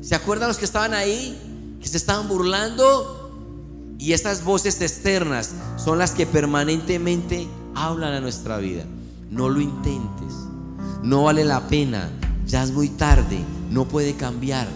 ¿Se 0.00 0.14
acuerdan 0.14 0.48
los 0.48 0.56
que 0.56 0.64
estaban 0.64 0.94
ahí? 0.94 1.76
Que 1.82 1.88
se 1.88 1.98
estaban 1.98 2.28
burlando. 2.28 3.96
Y 3.98 4.14
esas 4.14 4.42
voces 4.42 4.80
externas 4.80 5.50
son 5.76 5.98
las 5.98 6.12
que 6.12 6.26
permanentemente 6.26 7.46
hablan 7.74 8.14
a 8.14 8.20
nuestra 8.20 8.58
vida. 8.58 8.84
No 9.30 9.48
lo 9.48 9.60
intentes. 9.60 10.34
No 11.02 11.24
vale 11.24 11.44
la 11.44 11.68
pena. 11.68 12.10
Ya 12.46 12.62
es 12.62 12.72
muy 12.72 12.88
tarde. 12.88 13.44
No 13.70 13.86
puede 13.86 14.14
cambiar. 14.14 14.68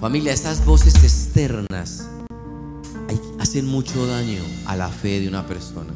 Familia, 0.00 0.32
estas 0.32 0.64
voces 0.64 0.94
externas 1.02 2.08
hacen 3.38 3.66
mucho 3.66 4.06
daño 4.06 4.42
a 4.66 4.76
la 4.76 4.88
fe 4.88 5.20
de 5.20 5.28
una 5.28 5.46
persona. 5.46 5.92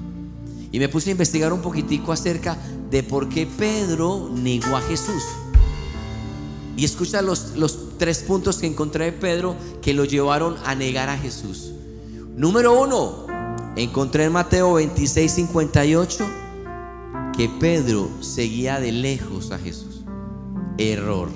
Y 0.73 0.79
me 0.79 0.89
puse 0.89 1.11
a 1.11 1.13
investigar 1.13 1.53
un 1.53 1.63
poquitico 1.63 2.13
acerca 2.13 2.57
de 2.91 3.03
por 3.03 3.29
qué 3.29 3.47
Pedro 3.47 4.31
negó 4.33 4.77
a 4.77 4.81
Jesús. 4.83 5.23
Y 6.77 6.85
escucha 6.85 7.23
los, 7.23 7.57
los 7.57 7.99
tres 7.99 8.21
puntos 8.21 8.59
que 8.59 8.67
encontré 8.67 9.07
de 9.07 9.13
Pedro 9.13 9.57
que 9.83 9.95
lo 9.95 10.05
llevaron 10.05 10.57
a 10.65 10.75
negar 10.75 11.09
a 11.09 11.19
Jesús. 11.19 11.73
Número 12.37 12.81
uno, 12.81 13.27
Encontré 13.77 14.25
en 14.25 14.33
Mateo 14.33 14.75
26, 14.75 15.33
58 15.33 16.27
que 17.37 17.49
Pedro 17.49 18.11
seguía 18.21 18.81
de 18.81 18.93
lejos 18.93 19.53
a 19.53 19.59
Jesús. 19.59 20.03
Error. 20.77 21.29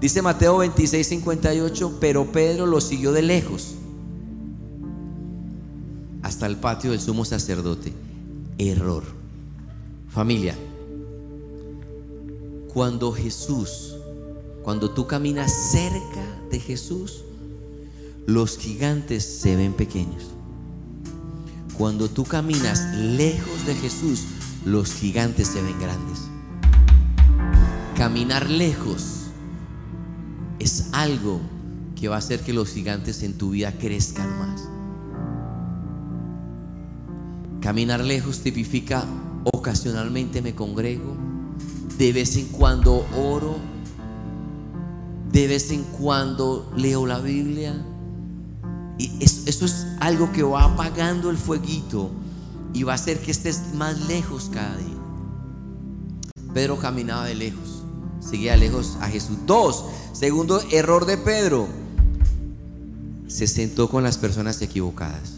Dice 0.00 0.20
Mateo 0.22 0.58
26, 0.58 1.06
58, 1.06 1.98
pero 2.00 2.30
Pedro 2.32 2.66
lo 2.66 2.80
siguió 2.80 3.12
de 3.12 3.22
lejos 3.22 3.76
hasta 6.22 6.46
el 6.46 6.56
patio 6.56 6.90
del 6.90 7.00
sumo 7.00 7.24
sacerdote. 7.24 7.92
Error. 8.58 9.04
Familia, 10.08 10.56
cuando 12.74 13.12
Jesús, 13.12 13.96
cuando 14.62 14.90
tú 14.90 15.06
caminas 15.06 15.70
cerca 15.70 16.40
de 16.50 16.58
Jesús, 16.58 17.24
los 18.26 18.58
gigantes 18.58 19.24
se 19.24 19.56
ven 19.56 19.72
pequeños. 19.72 20.35
Cuando 21.78 22.08
tú 22.08 22.24
caminas 22.24 22.94
lejos 22.94 23.66
de 23.66 23.74
Jesús, 23.74 24.24
los 24.64 24.94
gigantes 24.94 25.48
se 25.48 25.60
ven 25.60 25.78
grandes. 25.78 26.20
Caminar 27.96 28.48
lejos 28.48 29.26
es 30.58 30.88
algo 30.92 31.40
que 31.94 32.08
va 32.08 32.16
a 32.16 32.18
hacer 32.18 32.40
que 32.40 32.54
los 32.54 32.70
gigantes 32.70 33.22
en 33.22 33.36
tu 33.36 33.50
vida 33.50 33.72
crezcan 33.72 34.38
más. 34.38 34.68
Caminar 37.60 38.00
lejos 38.00 38.40
tipifica 38.40 39.04
ocasionalmente 39.52 40.40
me 40.40 40.54
congrego, 40.54 41.14
de 41.98 42.12
vez 42.12 42.36
en 42.36 42.46
cuando 42.46 43.06
oro, 43.16 43.56
de 45.30 45.46
vez 45.46 45.70
en 45.70 45.82
cuando 45.84 46.72
leo 46.74 47.06
la 47.06 47.18
Biblia. 47.18 47.74
Y 48.98 49.12
eso, 49.20 49.64
es 49.64 49.86
algo 50.00 50.32
que 50.32 50.42
va 50.42 50.64
apagando 50.64 51.30
el 51.30 51.36
fueguito 51.36 52.10
y 52.72 52.82
va 52.82 52.92
a 52.92 52.96
hacer 52.96 53.20
que 53.20 53.30
estés 53.30 53.74
más 53.74 54.08
lejos 54.08 54.50
cada 54.52 54.76
día. 54.76 54.96
Pedro 56.54 56.78
caminaba 56.78 57.26
de 57.26 57.34
lejos, 57.34 57.82
seguía 58.20 58.56
lejos 58.56 58.96
a 59.00 59.08
Jesús. 59.08 59.36
Dos, 59.46 59.84
segundo 60.12 60.60
error 60.70 61.04
de 61.04 61.18
Pedro, 61.18 61.68
se 63.26 63.46
sentó 63.46 63.90
con 63.90 64.02
las 64.02 64.16
personas 64.16 64.62
equivocadas. 64.62 65.34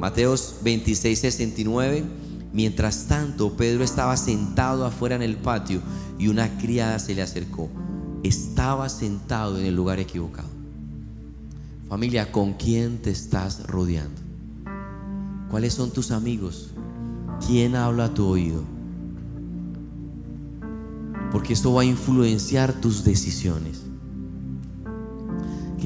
Mateos 0.00 0.56
26, 0.62 1.18
69. 1.18 2.04
Mientras 2.52 3.06
tanto, 3.06 3.56
Pedro 3.56 3.82
estaba 3.82 4.16
sentado 4.16 4.84
afuera 4.86 5.16
en 5.16 5.22
el 5.22 5.36
patio 5.36 5.80
y 6.18 6.28
una 6.28 6.58
criada 6.58 6.98
se 6.98 7.14
le 7.14 7.22
acercó. 7.22 7.68
Estaba 8.22 8.88
sentado 8.88 9.58
en 9.58 9.66
el 9.66 9.74
lugar 9.74 9.98
equivocado. 9.98 10.53
Familia, 11.88 12.32
¿con 12.32 12.54
quién 12.54 12.98
te 12.98 13.10
estás 13.10 13.66
rodeando? 13.66 14.20
¿Cuáles 15.50 15.74
son 15.74 15.90
tus 15.90 16.10
amigos? 16.10 16.70
¿Quién 17.46 17.76
habla 17.76 18.06
a 18.06 18.14
tu 18.14 18.26
oído? 18.26 18.62
Porque 21.30 21.52
esto 21.52 21.72
va 21.74 21.82
a 21.82 21.84
influenciar 21.84 22.72
tus 22.80 23.04
decisiones 23.04 23.84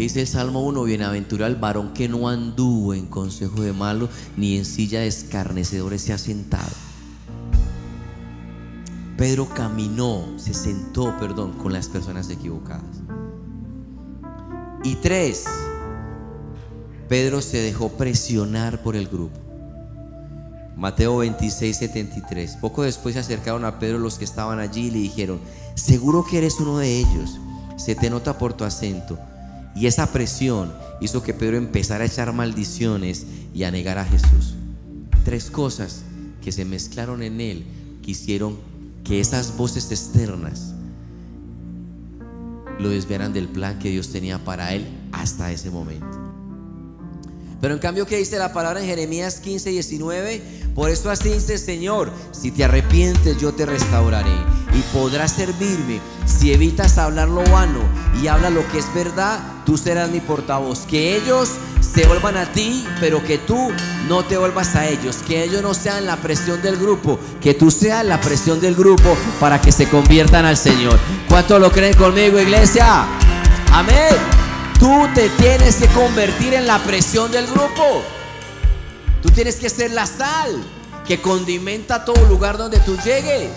dice 0.02 0.20
el 0.20 0.26
Salmo 0.28 0.64
1, 0.64 0.84
bienaventurado 0.84 1.52
el 1.52 1.58
varón 1.58 1.92
que 1.92 2.08
no 2.08 2.28
anduvo 2.28 2.94
en 2.94 3.06
consejo 3.06 3.62
de 3.62 3.72
malo, 3.72 4.08
ni 4.36 4.56
en 4.56 4.64
silla 4.64 5.00
de 5.00 5.08
escarnecedores 5.08 6.02
se 6.02 6.12
ha 6.12 6.18
sentado. 6.18 6.70
Pedro 9.16 9.48
caminó, 9.48 10.24
se 10.36 10.54
sentó, 10.54 11.16
perdón, 11.18 11.52
con 11.54 11.72
las 11.72 11.88
personas 11.88 12.30
equivocadas. 12.30 13.02
Y 14.84 14.94
tres, 14.96 15.46
Pedro 17.08 17.40
se 17.40 17.58
dejó 17.58 17.90
presionar 17.90 18.82
por 18.82 18.94
el 18.94 19.08
grupo. 19.08 19.38
Mateo 20.76 21.16
26, 21.18 21.76
73. 21.76 22.58
Poco 22.60 22.82
después 22.82 23.14
se 23.14 23.20
acercaron 23.20 23.64
a 23.64 23.78
Pedro 23.78 23.98
los 23.98 24.18
que 24.18 24.24
estaban 24.24 24.60
allí 24.60 24.86
y 24.86 24.90
le 24.90 24.98
dijeron, 24.98 25.40
seguro 25.74 26.24
que 26.24 26.38
eres 26.38 26.60
uno 26.60 26.78
de 26.78 26.98
ellos, 26.98 27.38
se 27.76 27.94
te 27.94 28.10
nota 28.10 28.38
por 28.38 28.52
tu 28.52 28.64
acento. 28.64 29.18
Y 29.74 29.86
esa 29.86 30.12
presión 30.12 30.72
hizo 31.00 31.22
que 31.22 31.34
Pedro 31.34 31.56
empezara 31.56 32.04
a 32.04 32.06
echar 32.06 32.32
maldiciones 32.32 33.26
y 33.54 33.64
a 33.64 33.70
negar 33.70 33.98
a 33.98 34.04
Jesús. 34.04 34.54
Tres 35.24 35.50
cosas 35.50 36.02
que 36.42 36.52
se 36.52 36.64
mezclaron 36.64 37.22
en 37.22 37.40
él 37.40 37.64
que 38.02 38.12
hicieron 38.12 38.58
que 39.02 39.20
esas 39.20 39.56
voces 39.56 39.90
externas 39.90 40.74
lo 42.78 42.90
desviaran 42.90 43.32
del 43.32 43.48
plan 43.48 43.78
que 43.78 43.90
Dios 43.90 44.12
tenía 44.12 44.44
para 44.44 44.74
él 44.74 44.86
hasta 45.12 45.50
ese 45.50 45.70
momento. 45.70 46.27
Pero 47.60 47.74
en 47.74 47.80
cambio, 47.80 48.06
¿qué 48.06 48.16
dice 48.16 48.38
la 48.38 48.52
palabra 48.52 48.80
en 48.80 48.86
Jeremías 48.86 49.40
15, 49.40 49.70
19? 49.70 50.42
Por 50.74 50.90
eso 50.90 51.10
así 51.10 51.30
dice 51.30 51.58
Señor, 51.58 52.12
si 52.30 52.52
te 52.52 52.64
arrepientes 52.64 53.36
yo 53.38 53.52
te 53.52 53.66
restauraré 53.66 54.30
y 54.72 54.80
podrás 54.92 55.32
servirme. 55.32 56.00
Si 56.24 56.52
evitas 56.52 56.98
hablar 56.98 57.28
lo 57.28 57.42
vano 57.50 57.80
y 58.22 58.28
habla 58.28 58.50
lo 58.50 58.66
que 58.68 58.78
es 58.78 58.94
verdad, 58.94 59.40
tú 59.66 59.76
serás 59.76 60.08
mi 60.10 60.20
portavoz. 60.20 60.80
Que 60.86 61.16
ellos 61.16 61.50
se 61.80 62.06
vuelvan 62.06 62.36
a 62.36 62.52
ti, 62.52 62.86
pero 63.00 63.24
que 63.24 63.38
tú 63.38 63.72
no 64.08 64.24
te 64.24 64.36
vuelvas 64.36 64.76
a 64.76 64.86
ellos. 64.86 65.16
Que 65.26 65.42
ellos 65.42 65.62
no 65.62 65.74
sean 65.74 66.06
la 66.06 66.16
presión 66.16 66.62
del 66.62 66.76
grupo, 66.76 67.18
que 67.40 67.54
tú 67.54 67.72
seas 67.72 68.04
la 68.04 68.20
presión 68.20 68.60
del 68.60 68.76
grupo 68.76 69.16
para 69.40 69.60
que 69.60 69.72
se 69.72 69.88
conviertan 69.88 70.44
al 70.44 70.56
Señor. 70.56 70.96
¿Cuánto 71.28 71.58
lo 71.58 71.72
creen 71.72 71.94
conmigo, 71.94 72.38
iglesia? 72.38 73.04
Amén. 73.72 74.47
Tú 74.78 75.08
te 75.12 75.28
tienes 75.30 75.76
que 75.76 75.88
convertir 75.88 76.54
en 76.54 76.66
la 76.66 76.82
presión 76.84 77.32
del 77.32 77.46
grupo. 77.46 78.02
Tú 79.22 79.28
tienes 79.30 79.56
que 79.56 79.68
ser 79.68 79.90
la 79.90 80.06
sal 80.06 80.62
que 81.06 81.20
condimenta 81.20 82.04
todo 82.04 82.24
lugar 82.26 82.56
donde 82.56 82.78
tú 82.80 82.96
llegues. 82.98 83.50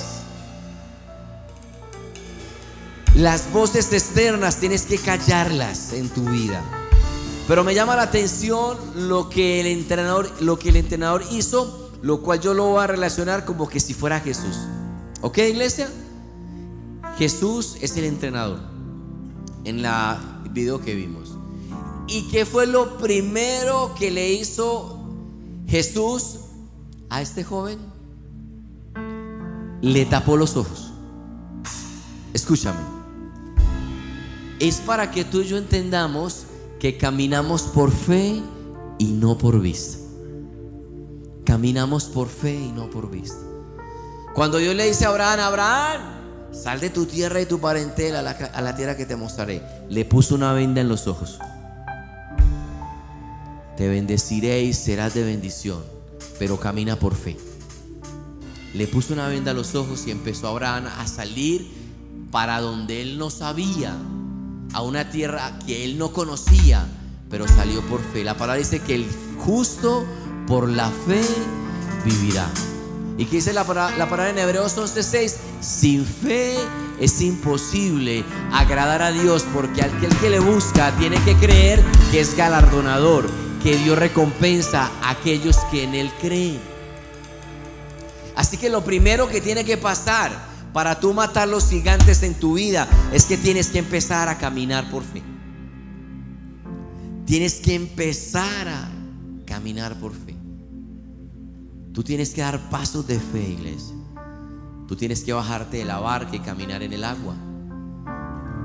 Las 3.15 3.51
voces 3.51 3.93
externas 3.93 4.57
tienes 4.57 4.85
que 4.87 4.97
callarlas 4.97 5.93
en 5.93 6.09
tu 6.09 6.23
vida. 6.29 6.63
Pero 7.47 7.63
me 7.63 7.75
llama 7.75 7.95
la 7.95 8.03
atención 8.03 8.77
lo 8.95 9.29
que 9.29 9.59
el 9.59 9.67
entrenador, 9.67 10.31
lo 10.39 10.57
que 10.57 10.69
el 10.69 10.77
entrenador 10.77 11.23
hizo, 11.31 11.91
lo 12.01 12.21
cual 12.21 12.39
yo 12.39 12.53
lo 12.53 12.65
voy 12.67 12.83
a 12.83 12.87
relacionar 12.87 13.45
como 13.45 13.67
que 13.67 13.79
si 13.79 13.93
fuera 13.93 14.21
Jesús. 14.21 14.57
¿Ok, 15.21 15.37
iglesia? 15.39 15.87
Jesús 17.19 17.77
es 17.81 17.95
el 17.97 18.05
entrenador 18.05 18.59
en 19.65 19.81
la 19.81 20.40
video 20.53 20.81
que 20.81 20.95
vimos. 20.95 21.37
¿Y 22.07 22.23
qué 22.29 22.45
fue 22.45 22.67
lo 22.67 22.97
primero 22.97 23.93
que 23.97 24.11
le 24.11 24.33
hizo 24.33 24.99
Jesús 25.67 26.39
a 27.09 27.21
este 27.21 27.43
joven? 27.43 27.79
Le 29.81 30.05
tapó 30.05 30.37
los 30.37 30.57
ojos. 30.57 30.91
Escúchame. 32.33 32.79
Es 34.59 34.77
para 34.77 35.11
que 35.11 35.23
tú 35.25 35.41
y 35.41 35.45
yo 35.45 35.57
entendamos 35.57 36.45
que 36.79 36.97
caminamos 36.97 37.63
por 37.63 37.91
fe 37.91 38.41
y 38.97 39.05
no 39.05 39.37
por 39.37 39.59
vista. 39.59 39.97
Caminamos 41.45 42.05
por 42.05 42.27
fe 42.27 42.53
y 42.53 42.71
no 42.71 42.89
por 42.89 43.09
vista. 43.09 43.39
Cuando 44.33 44.57
Dios 44.57 44.75
le 44.75 44.87
dice 44.87 45.05
a 45.05 45.09
Abraham, 45.09 45.39
Abraham, 45.39 46.01
sal 46.51 46.79
de 46.79 46.89
tu 46.89 47.05
tierra 47.05 47.41
y 47.41 47.45
tu 47.45 47.59
parentela 47.59 48.19
a 48.19 48.21
la, 48.21 48.31
a 48.31 48.61
la 48.61 48.75
tierra 48.75 48.97
que 48.97 49.05
te 49.05 49.15
mostraré, 49.15 49.61
le 49.89 50.05
puso 50.05 50.35
una 50.35 50.53
venda 50.53 50.81
en 50.81 50.89
los 50.89 51.07
ojos. 51.07 51.39
Te 53.77 53.87
bendeciré 53.87 54.61
y 54.61 54.73
serás 54.73 55.13
de 55.13 55.23
bendición, 55.23 55.81
pero 56.37 56.59
camina 56.59 56.97
por 56.97 57.15
fe. 57.15 57.37
Le 58.73 58.87
puso 58.87 59.13
una 59.13 59.27
venda 59.27 59.51
a 59.51 59.53
los 59.53 59.75
ojos 59.75 60.07
y 60.07 60.11
empezó 60.11 60.47
Abraham 60.47 60.85
a 60.85 61.07
salir 61.07 61.67
para 62.31 62.61
donde 62.61 63.01
él 63.01 63.17
no 63.17 63.29
sabía, 63.29 63.95
a 64.73 64.81
una 64.81 65.09
tierra 65.09 65.59
que 65.65 65.83
él 65.83 65.97
no 65.97 66.13
conocía, 66.13 66.85
pero 67.29 67.47
salió 67.47 67.81
por 67.87 68.01
fe. 68.01 68.23
La 68.23 68.35
palabra 68.35 68.59
dice 68.59 68.79
que 68.79 68.95
el 68.95 69.05
justo 69.39 70.05
por 70.47 70.69
la 70.69 70.89
fe 70.89 71.21
vivirá. 72.05 72.47
¿Y 73.21 73.25
qué 73.25 73.35
dice 73.35 73.53
la, 73.53 73.65
la 73.65 74.09
palabra 74.09 74.31
en 74.31 74.39
Hebreos 74.39 74.75
11:6? 74.75 75.35
Sin 75.61 76.07
fe 76.07 76.55
es 76.99 77.21
imposible 77.21 78.25
agradar 78.51 79.03
a 79.03 79.11
Dios 79.11 79.45
porque 79.53 79.83
aquel 79.83 80.09
que 80.17 80.31
le 80.31 80.39
busca 80.39 80.91
tiene 80.97 81.23
que 81.23 81.35
creer 81.35 81.83
que 82.09 82.19
es 82.19 82.35
galardonador 82.35 83.29
que 83.61 83.77
Dios 83.77 83.99
recompensa 83.99 84.89
a 85.03 85.11
aquellos 85.11 85.57
que 85.69 85.83
en 85.83 85.93
Él 85.93 86.11
creen. 86.19 86.59
Así 88.35 88.57
que 88.57 88.71
lo 88.71 88.83
primero 88.83 89.29
que 89.29 89.39
tiene 89.39 89.65
que 89.65 89.77
pasar 89.77 90.31
para 90.73 90.99
tú 90.99 91.13
matar 91.13 91.47
los 91.47 91.69
gigantes 91.69 92.23
en 92.23 92.33
tu 92.33 92.55
vida 92.55 92.87
es 93.13 93.25
que 93.25 93.37
tienes 93.37 93.67
que 93.67 93.77
empezar 93.77 94.29
a 94.29 94.39
caminar 94.39 94.89
por 94.89 95.03
fe. 95.03 95.21
Tienes 97.27 97.59
que 97.59 97.75
empezar 97.75 98.67
a 98.67 98.89
caminar 99.45 99.99
por 99.99 100.11
fe. 100.13 100.30
Tú 101.93 102.03
tienes 102.03 102.33
que 102.33 102.41
dar 102.41 102.69
pasos 102.69 103.05
de 103.05 103.19
fe, 103.19 103.49
iglesia. 103.49 103.95
Tú 104.87 104.95
tienes 104.95 105.23
que 105.23 105.33
bajarte 105.33 105.77
de 105.77 105.85
la 105.85 105.99
barca 105.99 106.35
y 106.35 106.39
caminar 106.39 106.83
en 106.83 106.93
el 106.93 107.03
agua. 107.03 107.35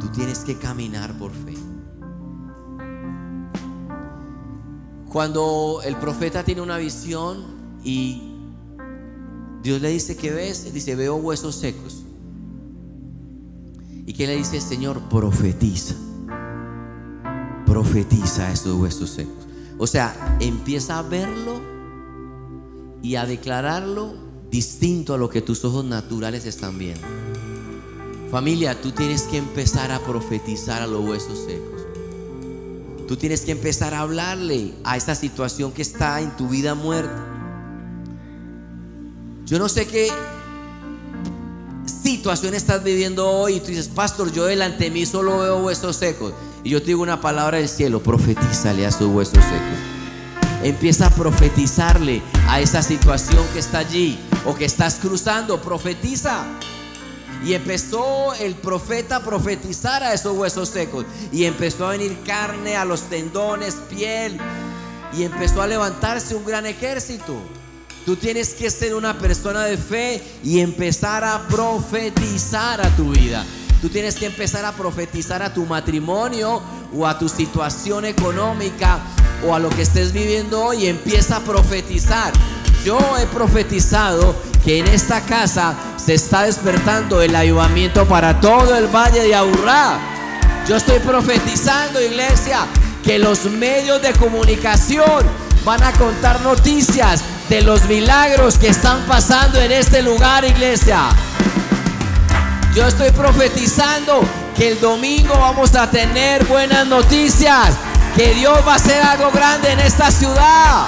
Tú 0.00 0.08
tienes 0.08 0.40
que 0.40 0.56
caminar 0.58 1.18
por 1.18 1.32
fe. 1.32 1.54
Cuando 5.08 5.80
el 5.84 5.96
profeta 5.96 6.44
tiene 6.44 6.60
una 6.60 6.78
visión 6.78 7.44
y 7.82 8.34
Dios 9.62 9.80
le 9.80 9.88
dice, 9.88 10.16
¿qué 10.16 10.30
ves? 10.30 10.72
Dice, 10.72 10.94
veo 10.94 11.16
huesos 11.16 11.56
secos. 11.56 12.04
¿Y 14.06 14.12
qué 14.12 14.28
le 14.28 14.36
dice 14.36 14.56
el 14.56 14.62
Señor? 14.62 15.00
Profetiza. 15.08 15.94
Profetiza 17.66 18.52
esos 18.52 18.80
huesos 18.80 19.10
secos. 19.10 19.48
O 19.78 19.86
sea, 19.86 20.36
empieza 20.40 20.98
a 20.98 21.02
verlo 21.02 21.75
y 23.06 23.14
a 23.14 23.24
declararlo 23.24 24.14
distinto 24.50 25.14
a 25.14 25.16
lo 25.16 25.30
que 25.30 25.40
tus 25.40 25.64
ojos 25.64 25.84
naturales 25.84 26.44
están 26.44 26.76
viendo. 26.76 27.06
Familia, 28.32 28.80
tú 28.82 28.90
tienes 28.90 29.22
que 29.22 29.36
empezar 29.36 29.92
a 29.92 30.00
profetizar 30.00 30.82
a 30.82 30.88
los 30.88 31.08
huesos 31.08 31.38
secos. 31.46 31.82
Tú 33.06 33.16
tienes 33.16 33.42
que 33.42 33.52
empezar 33.52 33.94
a 33.94 34.00
hablarle 34.00 34.74
a 34.82 34.96
esa 34.96 35.14
situación 35.14 35.70
que 35.70 35.82
está 35.82 36.20
en 36.20 36.36
tu 36.36 36.48
vida 36.48 36.74
muerta. 36.74 37.24
Yo 39.44 39.60
no 39.60 39.68
sé 39.68 39.86
qué 39.86 40.10
situación 42.02 42.54
estás 42.54 42.82
viviendo 42.82 43.30
hoy 43.30 43.54
y 43.54 43.60
tú 43.60 43.68
dices, 43.68 43.86
pastor, 43.86 44.32
yo 44.32 44.46
delante 44.46 44.82
de 44.82 44.90
mí 44.90 45.06
solo 45.06 45.38
veo 45.38 45.58
huesos 45.62 45.94
secos. 45.94 46.32
Y 46.64 46.70
yo 46.70 46.80
te 46.80 46.88
digo 46.88 47.04
una 47.04 47.20
palabra 47.20 47.58
del 47.58 47.68
cielo, 47.68 48.02
profetízale 48.02 48.84
a 48.84 48.90
sus 48.90 49.06
huesos 49.06 49.44
secos. 49.44 49.95
Empieza 50.62 51.06
a 51.06 51.10
profetizarle 51.10 52.22
a 52.48 52.60
esa 52.60 52.82
situación 52.82 53.44
que 53.52 53.58
está 53.58 53.78
allí 53.78 54.18
o 54.44 54.54
que 54.54 54.64
estás 54.64 54.96
cruzando. 54.96 55.60
Profetiza. 55.60 56.44
Y 57.44 57.54
empezó 57.54 58.34
el 58.34 58.54
profeta 58.54 59.16
a 59.16 59.24
profetizar 59.24 60.02
a 60.02 60.14
esos 60.14 60.36
huesos 60.36 60.70
secos. 60.70 61.04
Y 61.30 61.44
empezó 61.44 61.86
a 61.86 61.90
venir 61.90 62.18
carne 62.24 62.76
a 62.76 62.84
los 62.84 63.02
tendones, 63.02 63.74
piel. 63.88 64.38
Y 65.12 65.22
empezó 65.22 65.62
a 65.62 65.66
levantarse 65.66 66.34
un 66.34 66.44
gran 66.44 66.66
ejército. 66.66 67.36
Tú 68.04 68.16
tienes 68.16 68.54
que 68.54 68.70
ser 68.70 68.94
una 68.94 69.18
persona 69.18 69.64
de 69.64 69.76
fe 69.76 70.22
y 70.42 70.60
empezar 70.60 71.24
a 71.24 71.46
profetizar 71.48 72.80
a 72.80 72.88
tu 72.96 73.10
vida. 73.10 73.44
Tú 73.82 73.88
tienes 73.88 74.16
que 74.16 74.26
empezar 74.26 74.64
a 74.64 74.72
profetizar 74.72 75.42
a 75.42 75.52
tu 75.52 75.66
matrimonio 75.66 76.62
o 76.96 77.06
a 77.06 77.18
tu 77.18 77.28
situación 77.28 78.04
económica 78.04 79.00
o 79.44 79.54
a 79.54 79.58
lo 79.58 79.68
que 79.70 79.82
estés 79.82 80.12
viviendo 80.12 80.64
hoy. 80.64 80.86
Empieza 80.86 81.36
a 81.36 81.40
profetizar. 81.40 82.32
Yo 82.84 82.98
he 83.18 83.26
profetizado 83.26 84.36
que 84.64 84.78
en 84.78 84.86
esta 84.88 85.20
casa 85.22 85.74
se 85.96 86.14
está 86.14 86.42
despertando 86.42 87.20
el 87.22 87.34
avivamiento 87.34 88.06
para 88.06 88.40
todo 88.40 88.76
el 88.76 88.86
valle 88.86 89.22
de 89.22 89.34
Aburrá. 89.34 89.98
Yo 90.68 90.76
estoy 90.76 90.98
profetizando, 91.00 92.00
iglesia, 92.00 92.66
que 93.04 93.18
los 93.18 93.44
medios 93.44 94.02
de 94.02 94.12
comunicación 94.12 95.24
van 95.64 95.82
a 95.82 95.92
contar 95.92 96.40
noticias 96.42 97.22
de 97.48 97.62
los 97.62 97.84
milagros 97.86 98.58
que 98.58 98.68
están 98.68 99.00
pasando 99.06 99.60
en 99.60 99.70
este 99.72 100.02
lugar, 100.02 100.44
iglesia. 100.44 101.08
Yo 102.74 102.86
estoy 102.86 103.10
profetizando 103.10 104.22
que 104.56 104.72
el 104.72 104.80
domingo 104.80 105.34
vamos 105.38 105.74
a 105.74 105.90
tener 105.90 106.44
buenas 106.44 106.86
noticias, 106.86 107.74
que 108.16 108.34
Dios 108.34 108.58
va 108.66 108.72
a 108.72 108.76
hacer 108.76 109.02
algo 109.02 109.30
grande 109.30 109.70
en 109.70 109.80
esta 109.80 110.10
ciudad. 110.10 110.86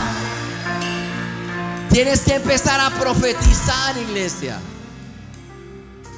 Tienes 1.91 2.21
que 2.21 2.37
empezar 2.37 2.81
a 2.81 2.91
profetizar, 2.91 3.97
iglesia. 3.99 4.59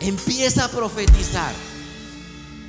Empieza 0.01 0.66
a 0.66 0.68
profetizar. 0.68 1.53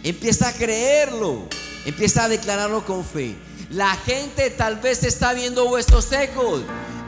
Empieza 0.03 0.47
a 0.47 0.53
creerlo. 0.53 1.47
Empieza 1.85 2.23
a 2.23 2.29
declararlo 2.29 2.83
con 2.83 3.05
fe. 3.05 3.35
La 3.69 3.95
gente 3.95 4.49
tal 4.49 4.77
vez 4.77 5.03
está 5.03 5.33
viendo 5.33 5.65
huesos 5.65 6.05
secos, 6.05 6.61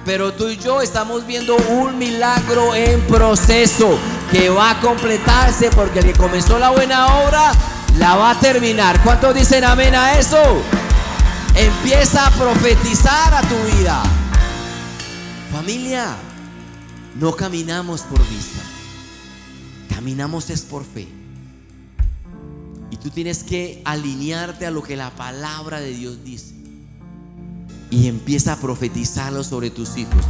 pero 0.05 0.33
tú 0.33 0.49
y 0.49 0.57
yo 0.57 0.81
estamos 0.81 1.25
viendo 1.25 1.57
un 1.57 1.97
milagro 1.97 2.75
en 2.75 3.01
proceso 3.07 3.97
que 4.31 4.49
va 4.49 4.71
a 4.71 4.79
completarse 4.79 5.69
porque 5.71 5.99
el 5.99 6.05
que 6.05 6.13
comenzó 6.13 6.59
la 6.59 6.69
buena 6.69 7.07
obra 7.23 7.51
la 7.97 8.15
va 8.15 8.31
a 8.31 8.39
terminar. 8.39 9.01
¿Cuántos 9.03 9.35
dicen 9.35 9.63
amén 9.63 9.93
a 9.93 10.17
eso? 10.17 10.63
Empieza 11.55 12.25
a 12.25 12.31
profetizar 12.31 13.33
a 13.33 13.41
tu 13.41 13.55
vida. 13.77 14.01
Familia, 15.51 16.15
no 17.19 17.35
caminamos 17.35 18.01
por 18.01 18.19
vista. 18.27 18.61
Caminamos 19.87 20.49
es 20.49 20.63
por 20.63 20.83
fe. 20.83 21.07
Y 22.89 22.97
tú 22.97 23.11
tienes 23.11 23.43
que 23.43 23.83
alinearte 23.85 24.65
a 24.65 24.71
lo 24.71 24.81
que 24.81 24.95
la 24.95 25.11
palabra 25.11 25.79
de 25.79 25.93
Dios 25.93 26.23
dice. 26.23 26.55
Y 27.91 28.07
empieza 28.07 28.53
a 28.53 28.57
profetizarlo 28.57 29.43
sobre 29.43 29.69
tus 29.69 29.95
hijos. 29.97 30.25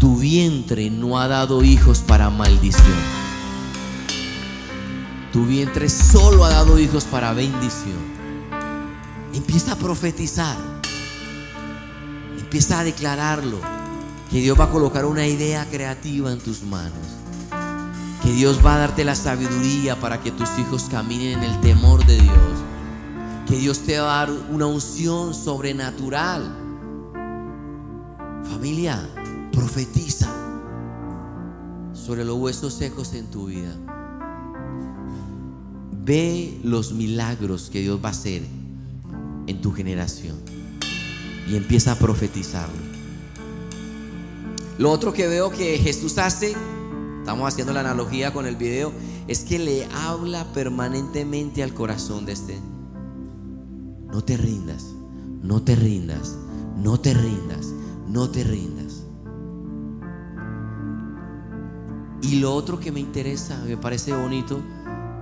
Tu 0.00 0.16
vientre 0.16 0.88
no 0.88 1.18
ha 1.18 1.28
dado 1.28 1.62
hijos 1.64 1.98
para 1.98 2.30
maldición. 2.30 3.26
Tu 5.34 5.44
vientre 5.44 5.90
solo 5.90 6.46
ha 6.46 6.48
dado 6.48 6.78
hijos 6.78 7.04
para 7.04 7.34
bendición. 7.34 8.15
Empieza 9.36 9.72
a 9.72 9.76
profetizar. 9.76 10.56
Empieza 12.38 12.80
a 12.80 12.84
declararlo. 12.84 13.58
Que 14.30 14.40
Dios 14.40 14.58
va 14.58 14.64
a 14.64 14.70
colocar 14.70 15.04
una 15.04 15.26
idea 15.26 15.68
creativa 15.68 16.32
en 16.32 16.38
tus 16.38 16.62
manos. 16.62 17.06
Que 18.22 18.32
Dios 18.32 18.64
va 18.64 18.76
a 18.76 18.78
darte 18.78 19.04
la 19.04 19.14
sabiduría 19.14 20.00
para 20.00 20.22
que 20.22 20.30
tus 20.30 20.48
hijos 20.58 20.84
caminen 20.84 21.38
en 21.38 21.44
el 21.44 21.60
temor 21.60 22.04
de 22.06 22.18
Dios. 22.18 22.34
Que 23.46 23.56
Dios 23.58 23.80
te 23.80 23.98
va 23.98 24.22
a 24.22 24.26
dar 24.26 24.34
una 24.50 24.66
unción 24.66 25.34
sobrenatural. 25.34 26.56
Familia, 28.50 29.06
profetiza 29.52 30.30
sobre 31.92 32.24
los 32.24 32.38
huesos 32.38 32.72
secos 32.72 33.12
en 33.12 33.26
tu 33.26 33.48
vida. 33.48 33.74
Ve 35.92 36.58
los 36.64 36.92
milagros 36.92 37.68
que 37.70 37.80
Dios 37.82 38.00
va 38.02 38.08
a 38.08 38.12
hacer 38.12 38.65
en 39.46 39.60
tu 39.60 39.72
generación 39.72 40.36
y 41.48 41.56
empieza 41.56 41.92
a 41.92 41.98
profetizarlo. 41.98 42.86
Lo 44.78 44.90
otro 44.90 45.12
que 45.12 45.26
veo 45.26 45.50
que 45.50 45.78
Jesús 45.78 46.18
hace, 46.18 46.54
estamos 47.20 47.48
haciendo 47.48 47.72
la 47.72 47.80
analogía 47.80 48.32
con 48.32 48.46
el 48.46 48.56
video, 48.56 48.92
es 49.26 49.44
que 49.44 49.58
le 49.58 49.86
habla 49.86 50.52
permanentemente 50.52 51.62
al 51.62 51.72
corazón 51.72 52.26
de 52.26 52.32
este. 52.32 52.58
No 54.12 54.22
te 54.22 54.36
rindas, 54.36 54.84
no 55.42 55.62
te 55.62 55.76
rindas, 55.76 56.36
no 56.76 57.00
te 57.00 57.14
rindas, 57.14 57.72
no 58.06 58.30
te 58.30 58.44
rindas. 58.44 59.02
Y 62.22 62.40
lo 62.40 62.54
otro 62.54 62.78
que 62.78 62.92
me 62.92 63.00
interesa, 63.00 63.62
me 63.66 63.76
parece 63.76 64.12
bonito, 64.12 64.60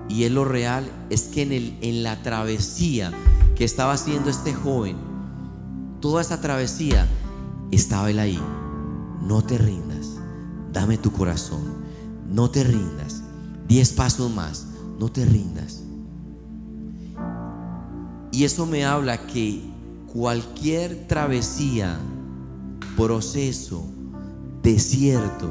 y 0.09 0.25
es 0.25 0.33
lo 0.33 0.45
real, 0.45 0.91
es 1.11 1.23
que 1.25 1.43
en, 1.43 1.53
el, 1.53 1.79
en 1.81 2.03
la 2.03 2.23
travesía 2.23 3.13
que 3.55 3.65
estaba 3.65 3.93
haciendo 3.93 4.31
este 4.31 4.53
joven, 4.53 4.97
toda 6.01 6.21
esa 6.21 6.41
travesía, 6.41 7.07
estaba 7.71 8.11
él 8.11 8.19
ahí 8.19 8.41
no 9.25 9.43
te 9.43 9.57
rindas, 9.57 10.19
dame 10.73 10.99
tu 10.99 11.11
corazón, 11.11 11.63
no 12.29 12.51
te 12.51 12.63
rindas, 12.63 13.23
diez 13.67 13.93
pasos 13.93 14.31
más, 14.31 14.69
no 14.99 15.11
te 15.11 15.25
rindas. 15.25 15.83
Y 18.33 18.45
eso 18.45 18.67
me 18.67 18.85
habla 18.85 19.27
que 19.27 19.63
cualquier 20.13 21.07
travesía, 21.07 21.99
proceso, 22.97 23.85
desierto 24.63 25.51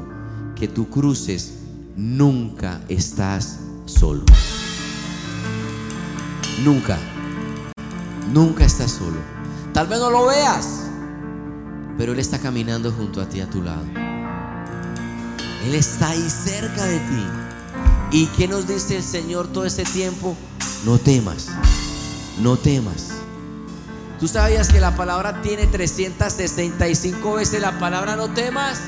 que 0.55 0.67
tú 0.67 0.89
cruces, 0.89 1.59
nunca 1.95 2.81
estás 2.89 3.59
solo. 3.85 4.25
Nunca, 6.63 6.99
nunca 8.33 8.65
estás 8.65 8.91
solo. 8.91 9.17
Tal 9.73 9.87
vez 9.87 9.99
no 9.99 10.09
lo 10.09 10.25
veas, 10.25 10.87
pero 11.97 12.11
Él 12.11 12.19
está 12.19 12.39
caminando 12.39 12.91
junto 12.91 13.21
a 13.21 13.29
ti, 13.29 13.39
a 13.39 13.49
tu 13.49 13.61
lado. 13.61 13.85
Él 15.65 15.75
está 15.75 16.09
ahí 16.09 16.29
cerca 16.29 16.83
de 16.83 16.99
ti. 16.99 17.25
¿Y 18.11 18.25
qué 18.27 18.47
nos 18.47 18.67
dice 18.67 18.97
el 18.97 19.03
Señor 19.03 19.47
todo 19.47 19.65
ese 19.65 19.83
tiempo? 19.83 20.35
No 20.83 20.97
temas, 20.97 21.47
no 22.39 22.57
temas. 22.57 23.09
¿Tú 24.19 24.27
sabías 24.27 24.69
que 24.69 24.79
la 24.79 24.95
palabra 24.95 25.41
tiene 25.41 25.67
365 25.67 27.33
veces 27.33 27.61
la 27.61 27.79
palabra 27.79 28.15
no 28.15 28.29
temas? 28.33 28.79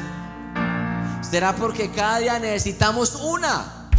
¿Será 1.29 1.55
porque 1.55 1.91
cada 1.91 2.19
día 2.19 2.39
necesitamos 2.39 3.15
una? 3.15 3.89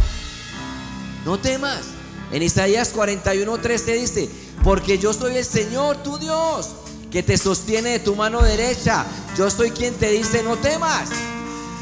No 1.25 1.37
temas. 1.37 1.96
En 2.31 2.43
Isaías 2.43 2.89
41, 2.89 3.57
13 3.57 3.93
dice, 3.93 4.29
porque 4.63 4.97
yo 4.97 5.13
soy 5.13 5.37
el 5.37 5.45
Señor, 5.45 5.97
tu 6.03 6.17
Dios 6.17 6.71
que 7.11 7.23
te 7.23 7.37
sostiene 7.37 7.91
de 7.91 7.99
tu 7.99 8.15
mano 8.15 8.41
derecha. 8.41 9.05
Yo 9.37 9.49
soy 9.49 9.71
quien 9.71 9.93
te 9.93 10.11
dice, 10.11 10.43
no 10.43 10.57
temas, 10.57 11.09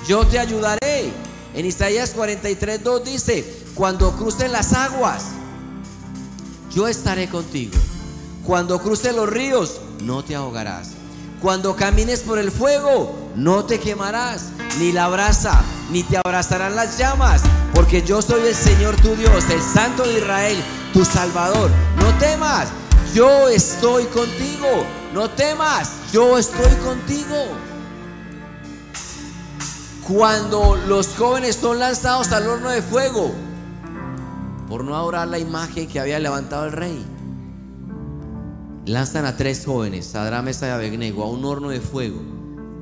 yo 0.08 0.25
te 0.25 0.39
ayudaré. 0.39 1.12
En 1.53 1.65
Isaías 1.65 2.12
43, 2.12 2.84
2 2.84 3.03
dice, 3.03 3.63
cuando 3.73 4.12
crucen 4.15 4.51
las 4.51 4.73
aguas, 4.73 5.25
yo 6.73 6.88
estaré 6.88 7.29
contigo. 7.29 7.73
Cuando 8.45 8.81
crucen 8.81 9.15
los 9.15 9.29
ríos, 9.29 9.79
no 10.01 10.23
te 10.23 10.36
ahogarás. 10.36 10.89
Cuando 11.41 11.75
camines 11.75 12.21
por 12.21 12.38
el 12.39 12.51
fuego, 12.51 13.15
no 13.36 13.65
te 13.65 13.79
quemarás, 13.79 14.49
ni 14.79 14.91
la 14.91 15.08
brasa 15.08 15.63
ni 15.91 16.03
te 16.03 16.17
abrazarán 16.17 16.75
las 16.75 16.97
llamas, 16.97 17.41
porque 17.75 18.01
yo 18.01 18.21
soy 18.21 18.47
el 18.47 18.55
Señor 18.55 18.95
tu 18.95 19.13
Dios, 19.15 19.43
el 19.49 19.61
Santo 19.61 20.03
de 20.03 20.17
Israel, 20.17 20.57
tu 20.93 21.03
Salvador. 21.03 21.69
No 21.97 22.17
temas, 22.17 22.69
yo 23.13 23.49
estoy 23.49 24.05
contigo. 24.05 24.85
No 25.13 25.29
temas, 25.29 25.91
yo 26.13 26.38
estoy 26.38 26.73
contigo. 26.77 27.35
Cuando 30.07 30.77
los 30.88 31.09
jóvenes 31.15 31.57
son 31.57 31.79
lanzados 31.79 32.31
al 32.31 32.47
horno 32.47 32.69
de 32.69 32.81
fuego, 32.81 33.33
por 34.69 34.85
no 34.85 34.95
adorar 34.95 35.27
la 35.27 35.38
imagen 35.38 35.88
que 35.88 35.99
había 35.99 36.19
levantado 36.19 36.65
el 36.65 36.71
rey, 36.71 37.05
lanzan 38.85 39.25
a 39.25 39.35
tres 39.35 39.65
jóvenes, 39.65 40.05
Sadra, 40.05 40.41
Mesa 40.41 40.67
y 40.67 40.71
Abednego, 40.71 41.23
a 41.23 41.27
un 41.27 41.43
horno 41.43 41.69
de 41.69 41.81
fuego 41.81 42.21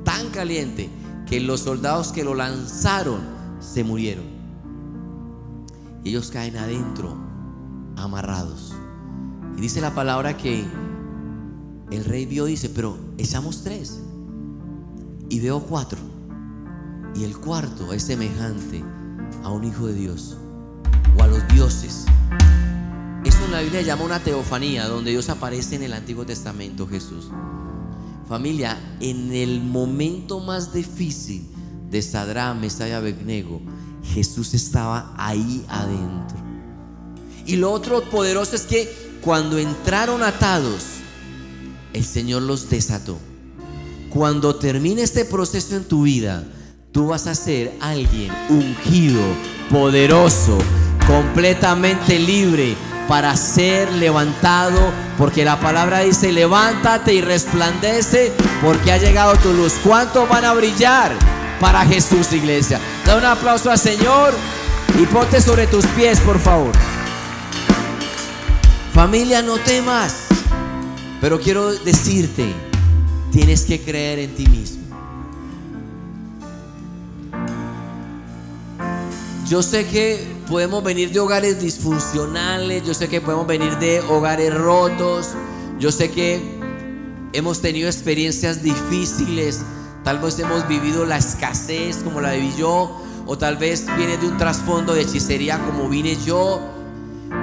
tan 0.04 0.30
caliente 0.30 0.88
que 1.26 1.40
los 1.40 1.60
soldados 1.60 2.12
que 2.12 2.22
lo 2.22 2.34
lanzaron 2.34 3.22
se 3.58 3.82
murieron. 3.82 4.33
Ellos 6.04 6.30
caen 6.30 6.56
adentro, 6.56 7.16
amarrados. 7.96 8.74
Y 9.56 9.60
dice 9.60 9.80
la 9.80 9.94
palabra 9.94 10.36
que 10.36 10.64
el 11.90 12.04
rey 12.04 12.26
vio, 12.26 12.44
dice, 12.44 12.68
pero 12.68 12.98
echamos 13.16 13.62
tres. 13.62 14.00
Y 15.30 15.40
veo 15.40 15.60
cuatro. 15.60 15.98
Y 17.14 17.24
el 17.24 17.38
cuarto 17.38 17.92
es 17.92 18.02
semejante 18.02 18.84
a 19.42 19.50
un 19.50 19.64
hijo 19.64 19.86
de 19.86 19.94
Dios 19.94 20.36
o 21.18 21.22
a 21.22 21.26
los 21.26 21.46
dioses. 21.48 22.04
Esto 23.24 23.44
en 23.46 23.52
la 23.52 23.60
Biblia 23.62 23.80
llama 23.80 24.04
una 24.04 24.20
teofanía, 24.20 24.86
donde 24.86 25.12
Dios 25.12 25.30
aparece 25.30 25.76
en 25.76 25.84
el 25.84 25.94
Antiguo 25.94 26.26
Testamento, 26.26 26.86
Jesús. 26.86 27.30
Familia, 28.28 28.78
en 29.00 29.32
el 29.32 29.62
momento 29.62 30.40
más 30.40 30.74
difícil 30.74 31.46
de 31.90 32.02
Sadrán, 32.02 32.60
Mesaya 32.60 32.94
y 32.94 32.96
Abednego, 32.96 33.62
Jesús 34.12 34.54
estaba 34.54 35.12
ahí 35.16 35.64
adentro. 35.68 36.36
Y 37.46 37.56
lo 37.56 37.72
otro 37.72 38.02
poderoso 38.10 38.56
es 38.56 38.62
que 38.62 39.18
cuando 39.20 39.58
entraron 39.58 40.22
atados, 40.22 40.84
el 41.92 42.04
Señor 42.04 42.42
los 42.42 42.68
desató. 42.68 43.18
Cuando 44.10 44.56
termine 44.56 45.02
este 45.02 45.24
proceso 45.24 45.76
en 45.76 45.84
tu 45.84 46.02
vida, 46.02 46.44
tú 46.92 47.08
vas 47.08 47.26
a 47.26 47.34
ser 47.34 47.72
alguien 47.80 48.30
ungido, 48.48 49.20
poderoso, 49.70 50.58
completamente 51.06 52.18
libre 52.18 52.76
para 53.08 53.36
ser 53.36 53.92
levantado, 53.92 54.78
porque 55.18 55.44
la 55.44 55.60
palabra 55.60 56.00
dice, 56.00 56.32
levántate 56.32 57.14
y 57.14 57.20
resplandece, 57.20 58.32
porque 58.62 58.92
ha 58.92 58.98
llegado 58.98 59.34
tu 59.36 59.52
luz. 59.52 59.74
¿Cuántos 59.84 60.28
van 60.28 60.44
a 60.44 60.54
brillar 60.54 61.12
para 61.60 61.84
Jesús, 61.84 62.32
iglesia? 62.32 62.80
Da 63.06 63.16
un 63.16 63.24
aplauso 63.24 63.70
al 63.70 63.78
Señor 63.78 64.32
y 64.98 65.06
ponte 65.06 65.40
sobre 65.40 65.66
tus 65.66 65.86
pies, 65.88 66.20
por 66.20 66.38
favor. 66.38 66.72
Familia, 68.94 69.42
no 69.42 69.58
temas, 69.58 70.26
pero 71.20 71.40
quiero 71.40 71.72
decirte, 71.72 72.52
tienes 73.32 73.64
que 73.64 73.80
creer 73.80 74.20
en 74.20 74.34
ti 74.34 74.46
mismo. 74.46 74.84
Yo 79.48 79.62
sé 79.62 79.86
que 79.86 80.26
podemos 80.48 80.82
venir 80.82 81.10
de 81.12 81.20
hogares 81.20 81.60
disfuncionales, 81.60 82.86
yo 82.86 82.94
sé 82.94 83.08
que 83.08 83.20
podemos 83.20 83.46
venir 83.46 83.76
de 83.78 84.00
hogares 84.00 84.54
rotos, 84.54 85.30
yo 85.78 85.92
sé 85.92 86.10
que 86.10 86.40
hemos 87.32 87.60
tenido 87.60 87.88
experiencias 87.88 88.62
difíciles, 88.62 89.60
tal 90.04 90.18
vez 90.18 90.38
hemos 90.38 90.68
vivido 90.68 91.06
la 91.06 91.16
escasez 91.16 91.96
como 92.04 92.20
la 92.20 92.32
viví 92.32 92.52
yo, 92.56 93.00
o 93.26 93.38
tal 93.38 93.56
vez 93.56 93.86
vienes 93.96 94.20
de 94.20 94.28
un 94.28 94.36
trasfondo 94.36 94.92
de 94.92 95.00
hechicería 95.00 95.58
como 95.64 95.88
vine 95.88 96.16
yo, 96.24 96.60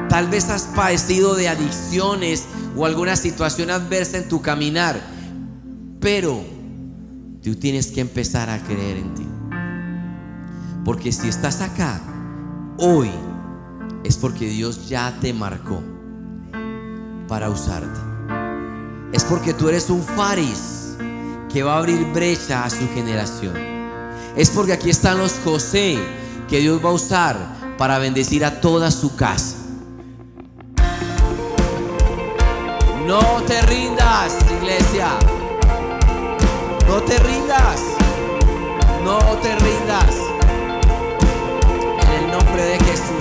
tal 0.07 0.27
vez 0.29 0.49
has 0.49 0.63
padecido 0.63 1.35
de 1.35 1.49
adicciones 1.49 2.45
o 2.77 2.85
alguna 2.85 3.15
situación 3.15 3.71
adversa 3.71 4.17
en 4.17 4.29
tu 4.29 4.41
caminar, 4.41 5.01
pero 5.99 6.39
tú 7.43 7.55
tienes 7.55 7.87
que 7.87 8.01
empezar 8.01 8.49
a 8.49 8.59
creer 8.63 8.97
en 8.97 9.15
ti. 9.15 9.27
Porque 10.85 11.11
si 11.11 11.27
estás 11.27 11.61
acá 11.61 11.99
hoy, 12.77 13.09
es 14.03 14.17
porque 14.17 14.47
Dios 14.47 14.87
ya 14.87 15.17
te 15.19 15.33
marcó 15.33 15.81
para 17.27 17.49
usarte. 17.49 17.99
Es 19.13 19.23
porque 19.23 19.53
tú 19.53 19.67
eres 19.69 19.89
un 19.89 20.01
faris 20.03 20.80
que 21.51 21.63
va 21.63 21.75
a 21.75 21.77
abrir 21.77 22.05
brecha 22.13 22.63
a 22.63 22.69
su 22.69 22.87
generación. 22.93 23.53
Es 24.35 24.49
porque 24.49 24.73
aquí 24.73 24.89
están 24.89 25.17
los 25.17 25.33
José 25.43 25.99
que 26.49 26.59
Dios 26.59 26.83
va 26.83 26.89
a 26.89 26.93
usar 26.93 27.37
para 27.77 27.97
bendecir 27.97 28.45
a 28.45 28.61
toda 28.61 28.91
su 28.91 29.15
casa. 29.15 29.57
No 33.05 33.41
te 33.45 33.61
rindas, 33.63 34.37
iglesia. 34.61 35.09
No 36.87 37.01
te 37.01 37.17
rindas. 37.19 37.81
No 39.03 39.19
te 39.41 39.55
rindas 39.55 40.31
nombre 42.31 42.63
de 42.63 42.79
Jesús. 42.79 43.20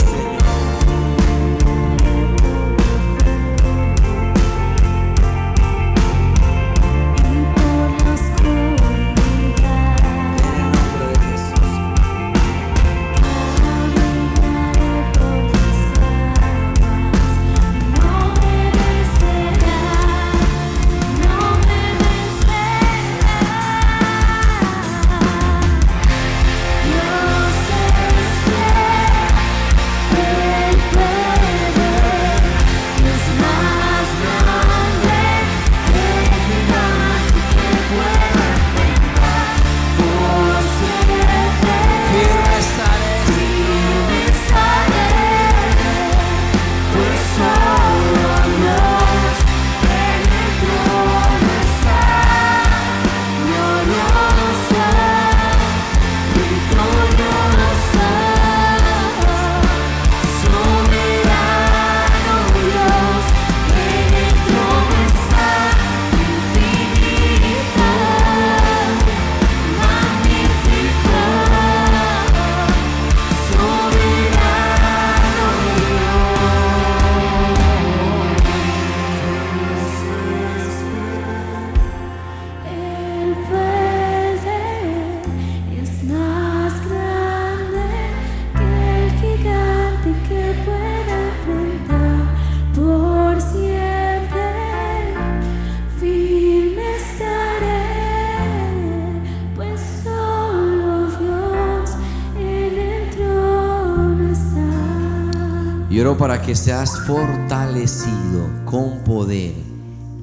Para 106.20 106.42
que 106.42 106.54
seas 106.54 107.00
fortalecido 107.06 108.46
con 108.66 109.02
poder 109.04 109.54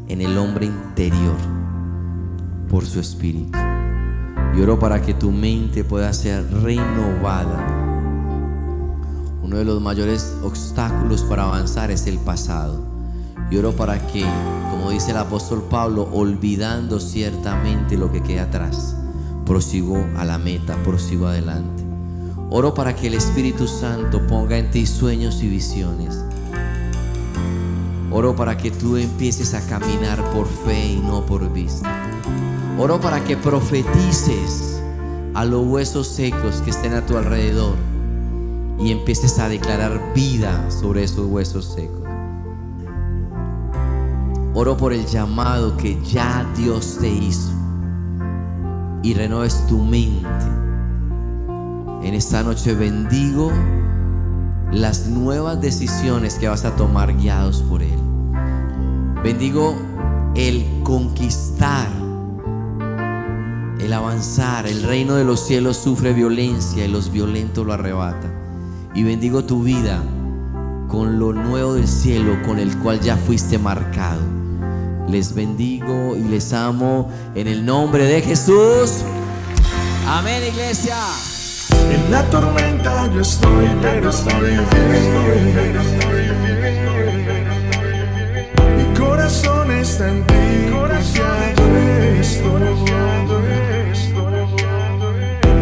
en 0.07 0.21
el 0.21 0.37
hombre 0.37 0.67
interior 0.67 1.35
por 2.69 2.85
su 2.85 2.99
espíritu. 2.99 3.57
Y 4.55 4.75
para 4.79 5.01
que 5.01 5.15
tu 5.15 5.31
mente 5.31 5.83
pueda 5.83 6.13
ser 6.13 6.47
renovada. 6.61 7.65
Uno 9.41 9.57
de 9.57 9.65
los 9.65 9.81
mayores 9.81 10.35
obstáculos 10.43 11.23
para 11.23 11.45
avanzar 11.45 11.89
es 11.89 12.05
el 12.05 12.19
pasado. 12.19 12.79
Y 13.49 13.57
oro 13.57 13.75
para 13.75 13.97
que, 14.05 14.23
como 14.69 14.91
dice 14.91 15.11
el 15.11 15.17
apóstol 15.17 15.63
Pablo, 15.67 16.07
olvidando 16.13 16.99
ciertamente 16.99 17.97
lo 17.97 18.11
que 18.11 18.21
queda 18.21 18.43
atrás, 18.43 18.95
prosigo 19.47 19.97
a 20.15 20.25
la 20.25 20.37
meta, 20.37 20.75
prosigo 20.83 21.25
adelante. 21.25 21.76
Oro 22.49 22.73
para 22.73 22.95
que 22.95 23.07
el 23.07 23.13
Espíritu 23.13 23.67
Santo 23.67 24.25
ponga 24.25 24.57
en 24.57 24.71
ti 24.71 24.85
sueños 24.85 25.43
y 25.43 25.49
visiones. 25.49 26.17
Oro 28.09 28.37
para 28.37 28.55
que 28.55 28.71
tú 28.71 28.95
empieces 28.95 29.53
a 29.53 29.65
caminar 29.67 30.23
por 30.31 30.47
fe 30.47 30.93
y 30.93 30.99
no 31.01 31.25
por 31.25 31.51
vista. 31.51 31.93
Oro 32.79 33.01
para 33.01 33.21
que 33.21 33.35
profetices 33.35 34.81
a 35.33 35.43
los 35.43 35.67
huesos 35.67 36.07
secos 36.07 36.61
que 36.61 36.69
estén 36.69 36.93
a 36.93 37.05
tu 37.05 37.17
alrededor 37.17 37.75
y 38.79 38.93
empieces 38.93 39.39
a 39.39 39.49
declarar 39.49 40.13
vida 40.15 40.71
sobre 40.71 41.03
esos 41.03 41.25
huesos 41.25 41.65
secos. 41.65 42.03
Oro 44.53 44.77
por 44.77 44.93
el 44.93 45.05
llamado 45.05 45.75
que 45.75 46.01
ya 46.01 46.49
Dios 46.55 46.97
te 47.01 47.09
hizo 47.09 47.51
y 49.03 49.13
renoves 49.13 49.67
tu 49.67 49.83
mente. 49.83 50.66
En 52.03 52.13
esta 52.13 52.43
noche 52.43 52.73
bendigo 52.73 53.51
las 54.71 55.07
nuevas 55.07 55.59
decisiones 55.61 56.35
que 56.35 56.47
vas 56.47 56.65
a 56.65 56.75
tomar 56.75 57.15
guiados 57.17 57.63
por 57.63 57.81
Él. 57.81 57.99
Bendigo 59.23 59.75
el 60.35 60.65
conquistar, 60.83 61.89
el 63.79 63.93
avanzar. 63.93 64.67
El 64.67 64.83
reino 64.83 65.15
de 65.15 65.25
los 65.25 65.45
cielos 65.45 65.77
sufre 65.77 66.13
violencia 66.13 66.85
y 66.85 66.87
los 66.87 67.11
violentos 67.11 67.65
lo 67.65 67.73
arrebatan. 67.73 68.31
Y 68.93 69.03
bendigo 69.03 69.43
tu 69.43 69.63
vida 69.63 70.01
con 70.87 71.19
lo 71.19 71.33
nuevo 71.33 71.73
del 71.73 71.87
cielo 71.87 72.37
con 72.45 72.59
el 72.59 72.77
cual 72.77 72.99
ya 72.99 73.17
fuiste 73.17 73.57
marcado. 73.57 74.21
Les 75.09 75.33
bendigo 75.33 76.15
y 76.15 76.23
les 76.23 76.53
amo 76.53 77.09
en 77.35 77.47
el 77.47 77.65
nombre 77.65 78.05
de 78.05 78.21
Jesús. 78.21 79.03
Amén, 80.05 80.41
iglesia. 80.47 80.95
En 81.91 82.11
la 82.11 82.23
tormenta 82.23 83.09
yo 83.13 83.21
estoy, 83.21 83.67
pero 83.81 84.09
estoy 84.09 84.49
bien. 84.49 85.77
Mi 88.77 88.99
corazón 88.99 89.71
está 89.71 90.09
en 90.09 90.23
ti. 90.25 90.33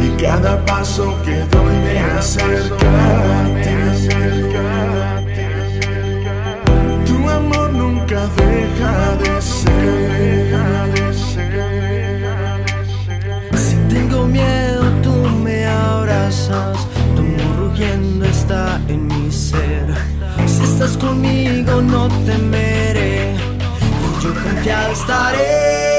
Y 0.01 0.21
cada 0.21 0.63
paso 0.65 1.15
que 1.23 1.35
doy 1.51 1.75
me 1.83 1.99
acerca 1.99 3.05
conmigo, 21.15 21.82
no 21.82 22.08
temeré. 22.25 23.34
Y 23.34 24.23
yo 24.23 24.34
confiado 24.34 24.91
estaré. 24.91 25.94